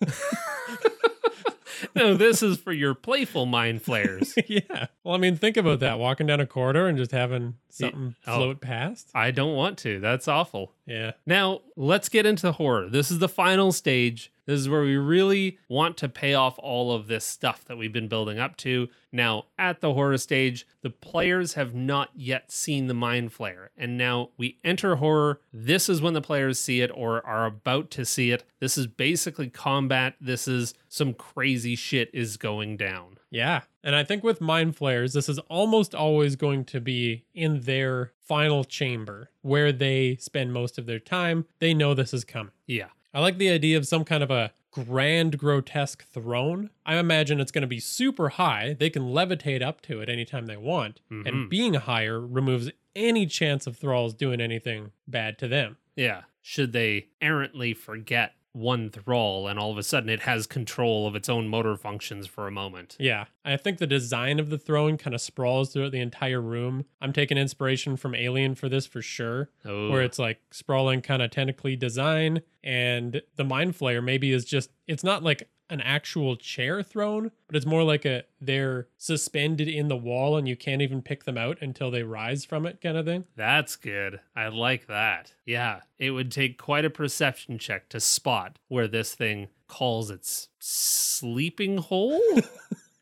[1.96, 4.34] no, this is for your playful mind flayers.
[4.48, 4.88] yeah.
[5.04, 6.00] Well, I mean, think about that.
[6.00, 8.36] Walking down a corridor and just having something oh.
[8.36, 9.10] float past.
[9.14, 10.00] I don't want to.
[10.00, 10.74] That's awful.
[10.86, 11.12] Yeah.
[11.26, 12.90] Now, let's get into horror.
[12.90, 14.32] This is the final stage.
[14.46, 17.94] This is where we really want to pay off all of this stuff that we've
[17.94, 18.90] been building up to.
[19.12, 23.70] Now, at the horror stage, the players have not yet seen the mind flayer.
[23.78, 25.40] And now we enter horror.
[25.54, 28.44] This is when the players see it or are about to see it.
[28.60, 30.16] This is basically combat.
[30.20, 33.20] This is some crazy shit is going down.
[33.32, 33.62] Yeah.
[33.84, 38.14] And I think with mind flayers, this is almost always going to be in their
[38.22, 41.46] final chamber where they spend most of their time.
[41.60, 42.54] They know this is coming.
[42.66, 42.88] Yeah.
[43.14, 46.70] I like the idea of some kind of a grand, grotesque throne.
[46.86, 48.76] I imagine it's going to be super high.
[48.80, 51.00] They can levitate up to it anytime they want.
[51.12, 51.28] Mhm.
[51.28, 55.78] And being higher removes any chance of thralls doing anything bad to them.
[55.96, 56.24] Yeah.
[56.42, 61.16] Should they errantly forget one thrall and all of a sudden it has control of
[61.16, 62.96] its own motor functions for a moment?
[63.00, 66.86] Yeah, I think the design of the throne kind of sprawls throughout the entire room.
[67.02, 71.22] I'm taking inspiration from Alien for this for sure, Oh, where it's like sprawling kind
[71.22, 72.42] of tentacly design.
[72.64, 77.56] And the Mind Flayer maybe is just, it's not like an actual chair throne, but
[77.56, 81.38] it's more like a they're suspended in the wall and you can't even pick them
[81.38, 83.26] out until they rise from it kind of thing.
[83.36, 84.20] that's good.
[84.36, 85.34] I like that.
[85.46, 85.82] Yeah.
[85.98, 91.78] It would take quite a perception check to spot where this thing calls its sleeping
[91.78, 92.22] hole.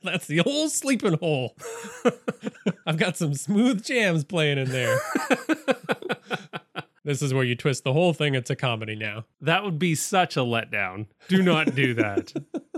[0.03, 1.55] That's the whole sleeping hole.
[2.87, 4.99] I've got some smooth jams playing in there.
[7.03, 8.35] This is where you twist the whole thing.
[8.35, 9.25] It's a comedy now.
[9.41, 11.07] that would be such a letdown.
[11.27, 12.33] Do not do that.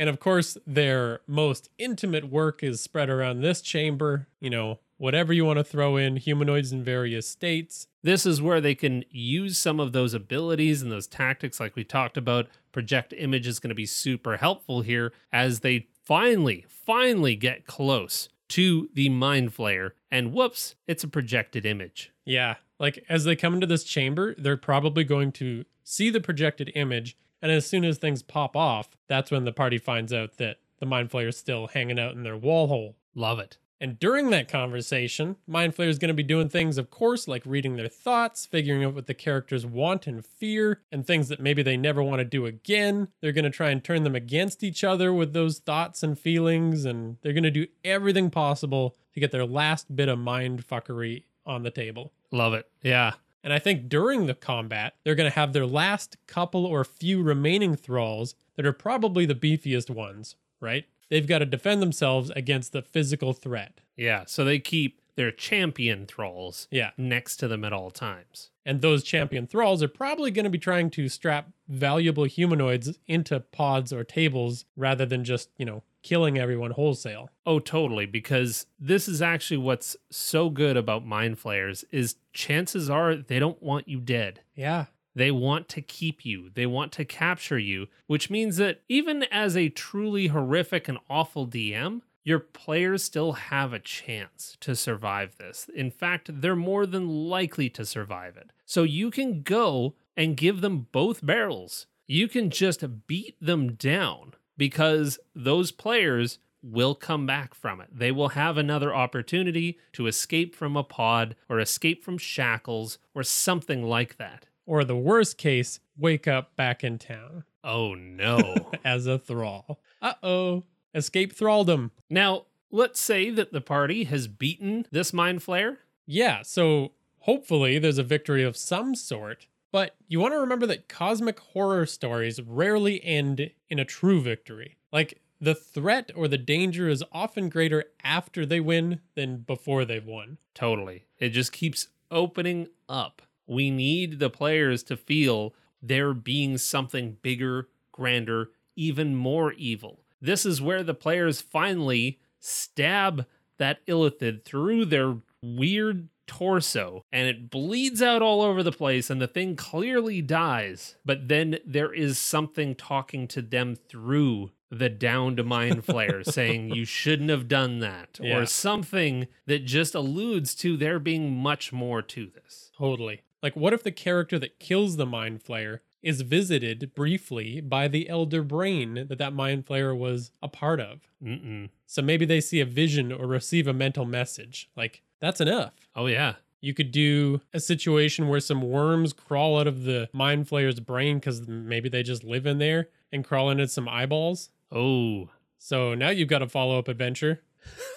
[0.00, 4.28] And of course, their most intimate work is spread around this chamber.
[4.40, 7.86] You know, whatever you want to throw in, humanoids in various states.
[8.02, 11.84] this is where they can use some of those abilities and those tactics like we
[11.84, 17.36] talked about project image is going to be super helpful here as they finally finally
[17.36, 22.10] get close to the mind flayer, and whoops, it's a projected image.
[22.24, 22.56] Yeah.
[22.80, 27.16] Like as they come into this chamber, they're probably going to see the projected image.
[27.40, 30.86] And as soon as things pop off, that's when the party finds out that the
[30.86, 32.96] mind flayer is still hanging out in their wall hole.
[33.14, 33.58] Love it.
[33.82, 37.42] And during that conversation, Mind Flayer is going to be doing things, of course, like
[37.46, 41.62] reading their thoughts, figuring out what the characters want and fear, and things that maybe
[41.62, 43.08] they never want to do again.
[43.22, 46.84] They're going to try and turn them against each other with those thoughts and feelings,
[46.84, 51.24] and they're going to do everything possible to get their last bit of mind fuckery
[51.46, 52.12] on the table.
[52.32, 52.68] Love it.
[52.82, 53.12] Yeah.
[53.42, 57.22] And I think during the combat, they're going to have their last couple or few
[57.22, 60.84] remaining thralls that are probably the beefiest ones, right?
[61.08, 63.80] They've got to defend themselves against the physical threat.
[63.96, 64.24] Yeah.
[64.26, 66.90] So they keep their champion thralls Yeah.
[66.96, 68.50] next to them at all times.
[68.64, 73.40] And those champion thralls are probably going to be trying to strap valuable humanoids into
[73.40, 77.30] pods or tables rather than just, you know, killing everyone wholesale.
[77.46, 78.06] Oh, totally.
[78.06, 83.62] Because this is actually what's so good about mind flayers is chances are they don't
[83.62, 84.40] want you dead.
[84.54, 84.86] Yeah.
[85.14, 86.50] They want to keep you.
[86.54, 91.46] They want to capture you, which means that even as a truly horrific and awful
[91.46, 95.68] DM, your players still have a chance to survive this.
[95.74, 98.52] In fact, they're more than likely to survive it.
[98.66, 101.86] So you can go and give them both barrels.
[102.06, 107.88] You can just beat them down because those players will come back from it.
[107.90, 113.22] They will have another opportunity to escape from a pod or escape from shackles or
[113.22, 114.44] something like that.
[114.66, 118.70] Or the worst case, wake up back in town Oh no.
[118.84, 119.80] as a thrall.
[120.02, 120.64] Uh oh.
[120.94, 121.90] Escape thralldom.
[122.10, 125.78] now, let's say that the party has beaten this mind flayer.
[126.04, 129.46] Yeah, so hopefully there's a victory of some sort.
[129.72, 134.76] But you want to remember that cosmic horror stories rarely end in a true victory.
[134.92, 140.04] Like, the threat or the danger is often greater after they win than before they've
[140.04, 140.38] won.
[140.54, 141.04] Totally.
[141.18, 143.22] It just keeps opening up.
[143.46, 150.00] We need the players to feel there being something bigger, grander, even more evil.
[150.20, 157.50] This is where the players finally stab that illithid through their weird torso and it
[157.50, 160.94] bleeds out all over the place and the thing clearly dies.
[161.04, 166.84] But then there is something talking to them through the downed mind flayer saying you
[166.84, 168.38] shouldn't have done that Yeah.
[168.38, 172.70] or something that just alludes to there being much more to this.
[172.78, 173.22] Totally.
[173.42, 178.08] Like, what if the character that kills the Mind Flayer is visited briefly by the
[178.08, 181.08] Elder Brain that that Mind Flayer was a part of?
[181.24, 181.70] Mm-mm.
[181.86, 184.68] So maybe they see a vision or receive a mental message.
[184.76, 185.72] Like, that's enough.
[185.94, 186.34] Oh yeah.
[186.62, 191.18] You could do a situation where some worms crawl out of the Mind Flayer's brain
[191.18, 194.50] because maybe they just live in there and crawl into some eyeballs.
[194.70, 197.40] Oh, So now you've got a follow up adventure,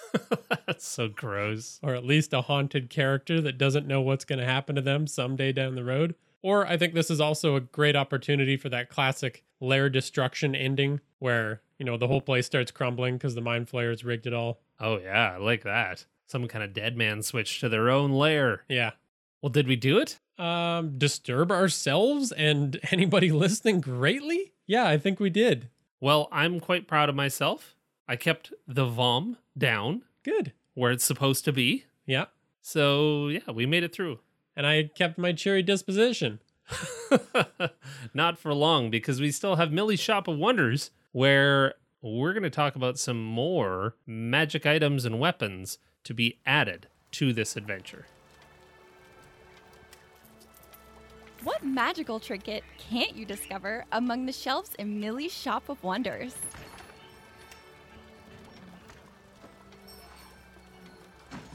[0.66, 1.78] that's so gross.
[1.82, 5.06] or at least a haunted character that doesn't know what's going to happen to them
[5.06, 6.14] someday down the road.
[6.42, 11.00] Or I think this is also a great opportunity for that classic lair destruction ending
[11.18, 14.60] where, you know, the whole place starts crumbling because the Mind Flayer's rigged it all.
[14.80, 16.04] Oh yeah, I like that.
[16.34, 18.64] Some kind of dead man switch to their own lair.
[18.68, 18.90] Yeah.
[19.40, 20.18] Well, did we do it?
[20.36, 24.52] Um, disturb ourselves and anybody listening greatly?
[24.66, 25.68] Yeah, I think we did.
[26.00, 27.76] Well, I'm quite proud of myself.
[28.08, 30.54] I kept the vom down Good.
[30.74, 31.84] where it's supposed to be.
[32.04, 32.24] Yeah.
[32.60, 34.18] So, yeah, we made it through.
[34.56, 36.40] And I kept my cheery disposition.
[38.12, 41.74] Not for long because we still have Millie's Shop of Wonders where
[42.12, 47.32] we're going to talk about some more magic items and weapons to be added to
[47.32, 48.06] this adventure.
[51.42, 56.34] What magical trinket can't you discover among the shelves in Millie's Shop of Wonders?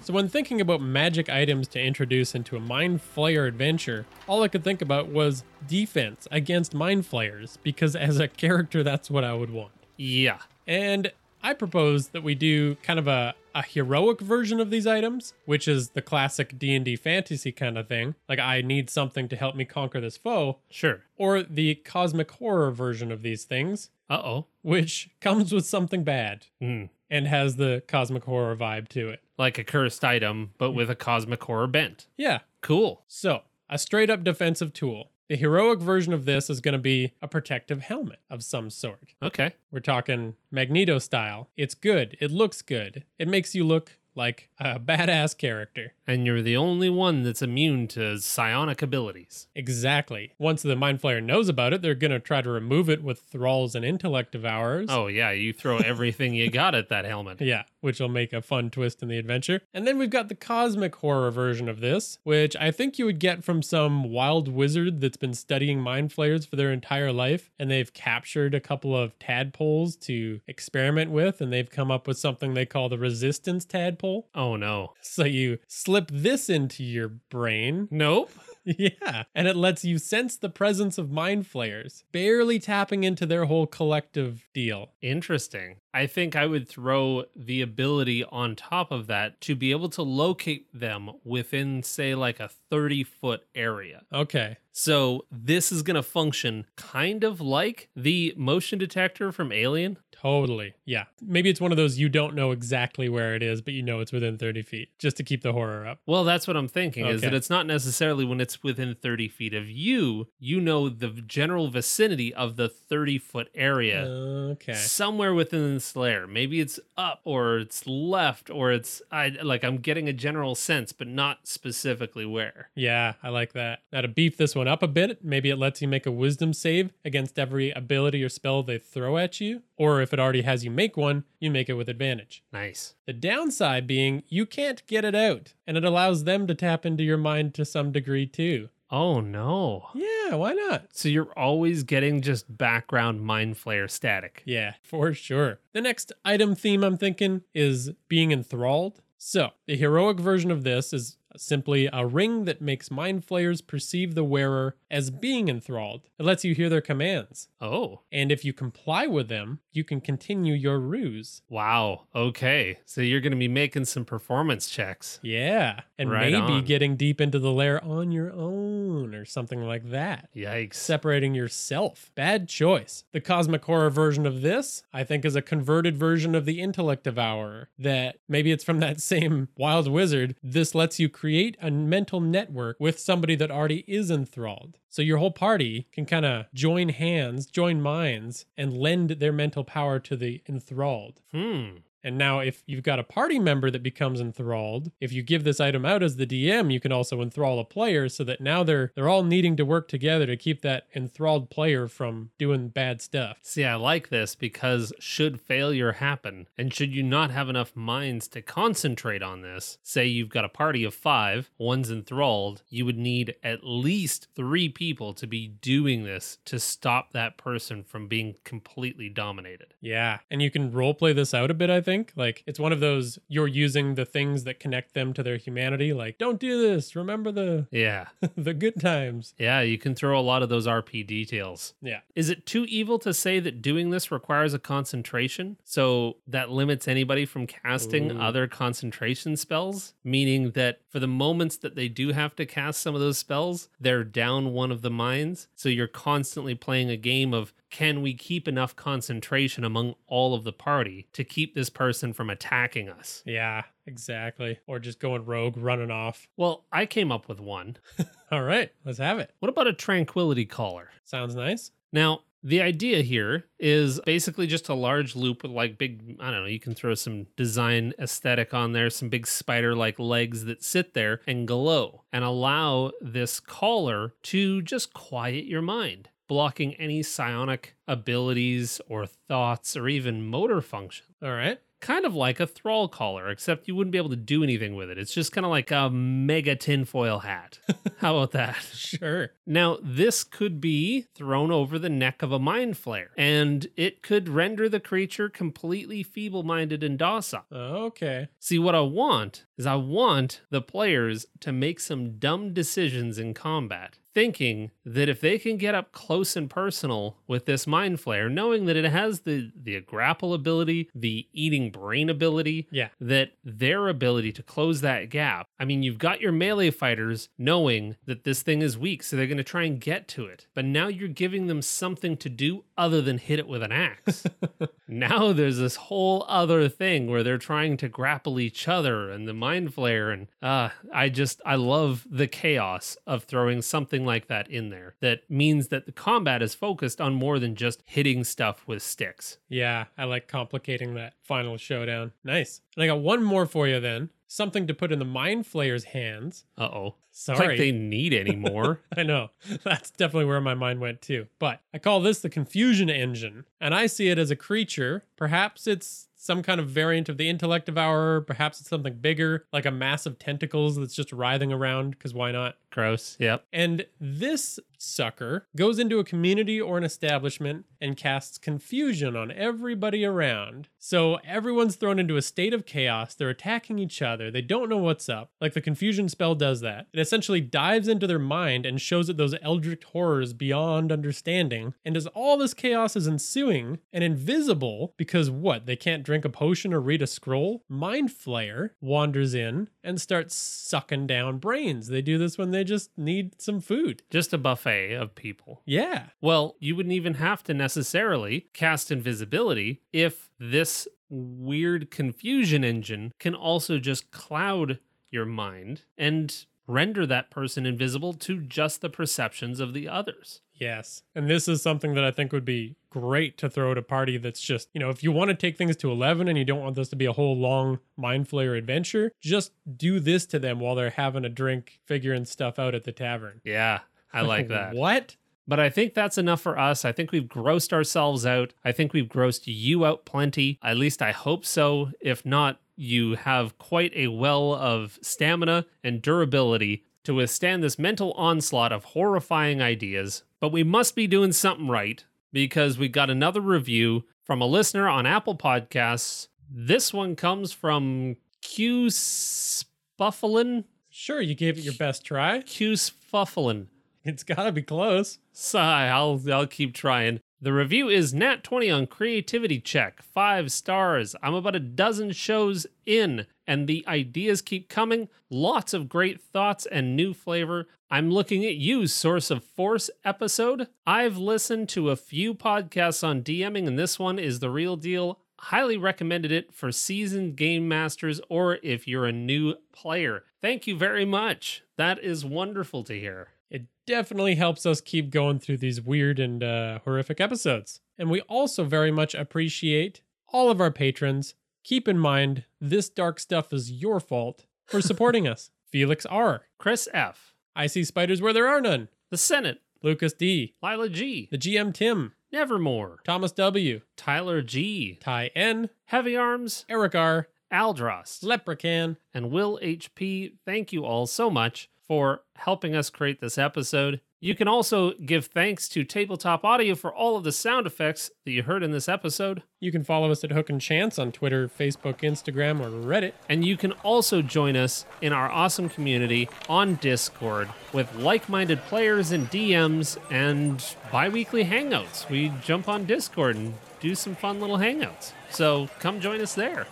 [0.01, 4.47] So when thinking about magic items to introduce into a Mind Flayer adventure, all I
[4.47, 9.35] could think about was defense against Mind Flayers, because as a character, that's what I
[9.35, 9.71] would want.
[9.99, 10.39] Yeah.
[10.65, 11.11] And
[11.43, 15.67] I propose that we do kind of a, a heroic version of these items, which
[15.67, 18.15] is the classic D&D fantasy kind of thing.
[18.27, 21.01] Like I need something to help me conquer this foe, Sure.
[21.17, 24.45] or the cosmic horror version of these things, Uh oh.
[24.61, 26.85] which comes with something bad Hmm.
[27.09, 29.21] and has the cosmic horror vibe to it.
[29.37, 32.07] Like a cursed item, but with a cosmic horror bent.
[32.17, 33.03] Yeah, Cool.
[33.07, 35.11] So, a straight up defensive tool.
[35.29, 39.13] The heroic version of this is going to be a protective helmet of some sort.
[39.21, 39.53] Okay.
[39.71, 41.49] We're talking Magneto style.
[41.55, 42.17] It's good.
[42.19, 43.05] It looks good.
[43.19, 45.93] It makes you look like a badass character.
[46.05, 49.47] And you're the only one that's immune to psionic abilities.
[49.55, 50.33] Exactly.
[50.37, 53.21] Once the Mind Flayer knows about it, they're going to try to remove it with
[53.21, 54.89] thralls and intellect devourers.
[54.91, 57.39] Oh, yeah, you throw everything you got at that helmet.
[57.39, 59.61] Yeah, which will make a fun twist in the adventure.
[59.73, 63.19] And then we've got the cosmic horror version of this, which I think you would
[63.19, 67.49] get from some wild wizard that's been studying mind flayers for their entire life.
[67.57, 72.17] And they've captured a couple of tadpoles to experiment with, and they've come up with
[72.17, 74.08] something they call the resistance tadpole.
[74.35, 74.93] Oh, no.
[75.01, 77.87] So you slip this into your brain.
[77.91, 78.31] Nope.
[78.77, 79.23] Yeah.
[79.33, 83.65] And it lets you sense the presence of mind flayers, barely tapping into their whole
[83.65, 84.91] collective deal.
[85.01, 85.77] Interesting.
[85.93, 90.03] I think I would throw the ability on top of that to be able to
[90.03, 94.03] locate them within, say, like a 30 foot area.
[94.13, 94.57] Okay.
[94.71, 99.97] So this is going to function kind of like the motion detector from Alien.
[100.21, 100.73] Totally.
[100.85, 101.05] Yeah.
[101.21, 103.99] Maybe it's one of those you don't know exactly where it is, but you know
[103.99, 105.99] it's within 30 feet just to keep the horror up.
[106.05, 109.53] Well, that's what I'm thinking is that it's not necessarily when it's within 30 feet
[109.53, 114.05] of you, you know the general vicinity of the 30 foot area.
[114.49, 114.73] Okay.
[114.73, 116.27] somewhere within this layer.
[116.27, 120.91] Maybe it's up or it's left or it's I like I'm getting a general sense,
[120.91, 122.69] but not specifically where.
[122.75, 123.79] Yeah, I like that.
[123.93, 126.53] Now to beef this one up a bit, maybe it lets you make a wisdom
[126.53, 130.63] save against every ability or spell they throw at you, or if it already has
[130.63, 132.43] you make one, you make it with advantage.
[132.51, 132.95] Nice.
[133.05, 137.03] The downside being you can't get it out, and it allows them to tap into
[137.03, 138.69] your mind to some degree too.
[138.91, 139.87] Oh no.
[139.93, 140.87] Yeah, why not?
[140.93, 144.41] So you're always getting just background mind flayer static.
[144.45, 145.59] Yeah, for sure.
[145.73, 149.01] The next item theme I'm thinking is being enthralled.
[149.21, 154.15] So, the heroic version of this is simply a ring that makes mind flayers perceive
[154.15, 156.07] the wearer as being enthralled.
[156.17, 157.49] It lets you hear their commands.
[157.61, 158.01] Oh.
[158.11, 161.41] And if you comply with them, you can continue your ruse.
[161.49, 162.07] Wow.
[162.15, 162.79] Okay.
[162.85, 165.19] So you're going to be making some performance checks.
[165.21, 165.81] Yeah.
[165.97, 166.65] And Right maybe on.
[166.65, 170.29] getting deep into the lair on your own or something like that.
[170.35, 170.75] Yikes.
[170.75, 172.11] separating yourself.
[172.15, 173.03] Bad choice.
[173.11, 177.03] The cosmic horror version of this, I think, is a converted version of the intellect
[177.03, 177.69] devourer.
[177.77, 180.35] That maybe it's from that same wild wizard.
[180.41, 184.77] This lets you create a mental network with somebody that already is enthralled.
[184.89, 189.63] So your whole party can kind of join hands, join minds, and lend their mental
[189.63, 191.21] power to the enthralled.
[191.31, 191.77] Hmm.
[192.03, 195.59] And now, if you've got a party member that becomes enthralled, if you give this
[195.59, 198.91] item out as the DM, you can also enthrall a player so that now they're
[198.95, 203.37] they're all needing to work together to keep that enthralled player from doing bad stuff.
[203.41, 208.27] See, I like this because should failure happen, and should you not have enough minds
[208.29, 212.97] to concentrate on this, say you've got a party of five, one's enthralled, you would
[212.97, 218.35] need at least three people to be doing this to stop that person from being
[218.43, 219.73] completely dominated.
[219.81, 221.69] Yeah, and you can role play this out a bit.
[221.69, 225.23] I think like it's one of those you're using the things that connect them to
[225.23, 225.93] their humanity.
[225.93, 226.95] Like, don't do this.
[226.95, 228.07] Remember the Yeah.
[228.37, 229.33] the good times.
[229.37, 231.73] Yeah, you can throw a lot of those RP details.
[231.81, 231.99] Yeah.
[232.15, 235.57] Is it too evil to say that doing this requires a concentration?
[235.63, 238.19] So that limits anybody from casting Ooh.
[238.19, 239.93] other concentration spells?
[240.03, 243.69] Meaning that for the moments that they do have to cast some of those spells,
[243.79, 245.47] they're down one of the minds.
[245.55, 250.43] So you're constantly playing a game of can we keep enough concentration among all of
[250.43, 253.23] the party to keep this person from attacking us?
[253.25, 254.59] Yeah, exactly.
[254.67, 256.27] Or just going rogue, running off.
[256.37, 257.77] Well, I came up with one.
[258.31, 259.33] All right, let's have it.
[259.39, 260.89] What about a tranquility collar?
[261.03, 261.71] Sounds nice.
[261.91, 266.41] Now, the idea here is basically just a large loop with like big, I don't
[266.41, 270.63] know, you can throw some design aesthetic on there, some big spider like legs that
[270.63, 277.03] sit there and glow and allow this collar to just quiet your mind, blocking any
[277.03, 281.07] psionic abilities or thoughts or even motor function.
[281.21, 281.59] All right.
[281.81, 284.89] Kind of like a thrall collar, except you wouldn't be able to do anything with
[284.89, 284.97] it.
[284.97, 287.59] It's just kind of like a mega tinfoil hat.
[287.97, 288.55] How about that?
[288.73, 289.31] Sure.
[289.45, 294.27] Now, this could be thrown over the neck of a mind flayer, and it could
[294.29, 297.45] render the creature completely feeble minded and docile.
[297.51, 298.27] Okay.
[298.39, 303.33] See, what I want is I want the players to make some dumb decisions in
[303.33, 308.31] combat, thinking that if they can get up close and personal with this mind flayer,
[308.31, 312.89] knowing that it has the, the grapple ability, the eating brain ability, Yeah.
[312.99, 315.47] that their ability to close that gap.
[315.59, 319.27] I mean, you've got your melee fighters knowing that this thing is weak, so they're
[319.27, 320.47] going to try and get to it.
[320.53, 324.23] But now you're giving them something to do other than hit it with an axe.
[324.87, 329.33] now there's this whole other thing where they're trying to grapple each other, and the
[329.33, 330.11] mind flayer.
[330.13, 334.95] and uh I just I love the chaos of throwing something like that in there.
[335.01, 339.37] That means that the combat is focused on more than just hitting stuff with sticks.
[339.49, 342.11] Yeah, I like complicating that final showdown.
[342.23, 342.61] Nice.
[342.75, 344.09] And I got one more for you then.
[344.27, 346.43] Something to put in the mind flayer's hands.
[346.57, 346.95] Uh-oh.
[347.11, 347.49] Sorry.
[347.49, 348.81] Like they need any more.
[348.97, 349.29] I know.
[349.63, 351.27] That's definitely where my mind went too.
[351.37, 353.45] But I call this the confusion engine.
[353.61, 355.03] And I see it as a creature.
[355.15, 358.21] Perhaps it's some kind of variant of the intellect devourer.
[358.21, 362.31] Perhaps it's something bigger, like a mass of tentacles that's just writhing around, because why
[362.31, 362.55] not?
[362.71, 363.17] Gross.
[363.19, 363.45] Yep.
[363.51, 370.05] And this sucker goes into a community or an establishment and casts confusion on everybody
[370.05, 370.67] around.
[370.77, 373.13] So everyone's thrown into a state of chaos.
[373.13, 374.31] They're attacking each other.
[374.31, 375.31] They don't know what's up.
[375.41, 376.87] Like the confusion spell does that.
[376.93, 381.73] It essentially dives into their mind and shows it those eldritch horrors beyond understanding.
[381.83, 385.65] And as all this chaos is ensuing and invisible, because what?
[385.65, 387.63] They can't drink a potion or read a scroll?
[387.67, 391.87] Mind Flayer wanders in and starts sucking down brains.
[391.87, 394.03] They do this when they just need some food.
[394.09, 395.61] Just a buffet of people.
[395.65, 396.07] Yeah.
[396.21, 403.33] Well, you wouldn't even have to necessarily cast invisibility if this weird confusion engine can
[403.35, 404.79] also just cloud
[405.09, 410.41] your mind and render that person invisible to just the perceptions of the others.
[410.59, 411.03] Yes.
[411.15, 414.17] And this is something that I think would be great to throw at a party
[414.17, 416.59] that's just, you know, if you want to take things to 11 and you don't
[416.59, 420.59] want this to be a whole long mind flayer adventure, just do this to them
[420.59, 423.41] while they're having a drink, figuring stuff out at the tavern.
[423.43, 423.79] Yeah,
[424.13, 424.73] I like that.
[424.73, 425.15] what?
[425.47, 426.85] But I think that's enough for us.
[426.85, 428.53] I think we've grossed ourselves out.
[428.63, 430.59] I think we've grossed you out plenty.
[430.61, 431.89] At least I hope so.
[431.99, 438.11] If not, you have quite a well of stamina and durability to withstand this mental
[438.11, 440.23] onslaught of horrifying ideas.
[440.39, 444.87] But we must be doing something right because we got another review from a listener
[444.87, 446.27] on Apple Podcasts.
[446.49, 450.63] This one comes from Q Spufflin.
[450.89, 452.41] Sure, you gave it your best try.
[452.41, 453.67] Q Spufflin.
[454.03, 455.19] It's got to be close.
[455.33, 457.19] Sigh, I'll I'll keep trying.
[457.41, 460.01] The review is Nat 20 on Creativity Check.
[460.01, 461.15] Five stars.
[461.23, 465.07] I'm about a dozen shows in, and the ideas keep coming.
[465.29, 467.67] Lots of great thoughts and new flavor.
[467.91, 470.67] I'm looking at you, Source of Force episode.
[470.85, 475.17] I've listened to a few podcasts on DMing, and this one is the real deal.
[475.39, 480.23] Highly recommended it for seasoned game masters or if you're a new player.
[480.39, 481.63] Thank you very much.
[481.77, 483.29] That is wonderful to hear.
[483.49, 487.81] It definitely helps us keep going through these weird and uh, horrific episodes.
[487.97, 491.33] And we also very much appreciate all of our patrons.
[491.63, 495.49] Keep in mind, this dark stuff is your fault for supporting us.
[495.65, 496.43] Felix R.
[496.59, 498.87] Chris F., I see spiders where there are none.
[499.09, 500.53] The Senate, Lucas D.
[500.63, 502.13] Lila G., The GM Tim.
[502.31, 503.81] Nevermore, Thomas W.
[503.97, 505.69] Tyler G., Ty N.
[505.85, 507.27] Heavy Arms, Eric R.
[507.51, 508.95] Aldros, Leprechaun.
[509.13, 510.35] and Will HP.
[510.45, 513.99] Thank you all so much for helping us create this episode.
[514.21, 518.31] You can also give thanks to Tabletop Audio for all of the sound effects that
[518.31, 519.43] you heard in this episode.
[519.61, 523.13] You can follow us at Hook and Chance on Twitter, Facebook, Instagram, or Reddit.
[523.29, 528.59] And you can also join us in our awesome community on Discord with like minded
[528.63, 532.09] players and DMs and bi weekly hangouts.
[532.09, 535.13] We jump on Discord and do some fun little hangouts.
[535.29, 536.67] So come join us there.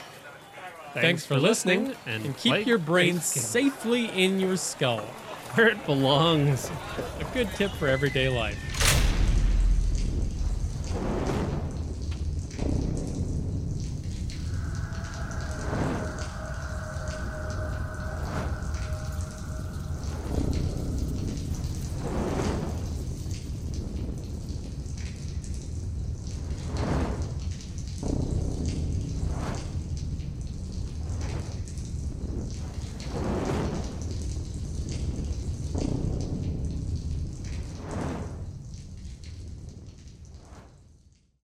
[0.94, 5.06] Thanks, for listening, and, keep your brain great games safely in your skull.
[5.56, 6.72] Where it belongs.
[7.20, 8.87] A good tip for everyday life.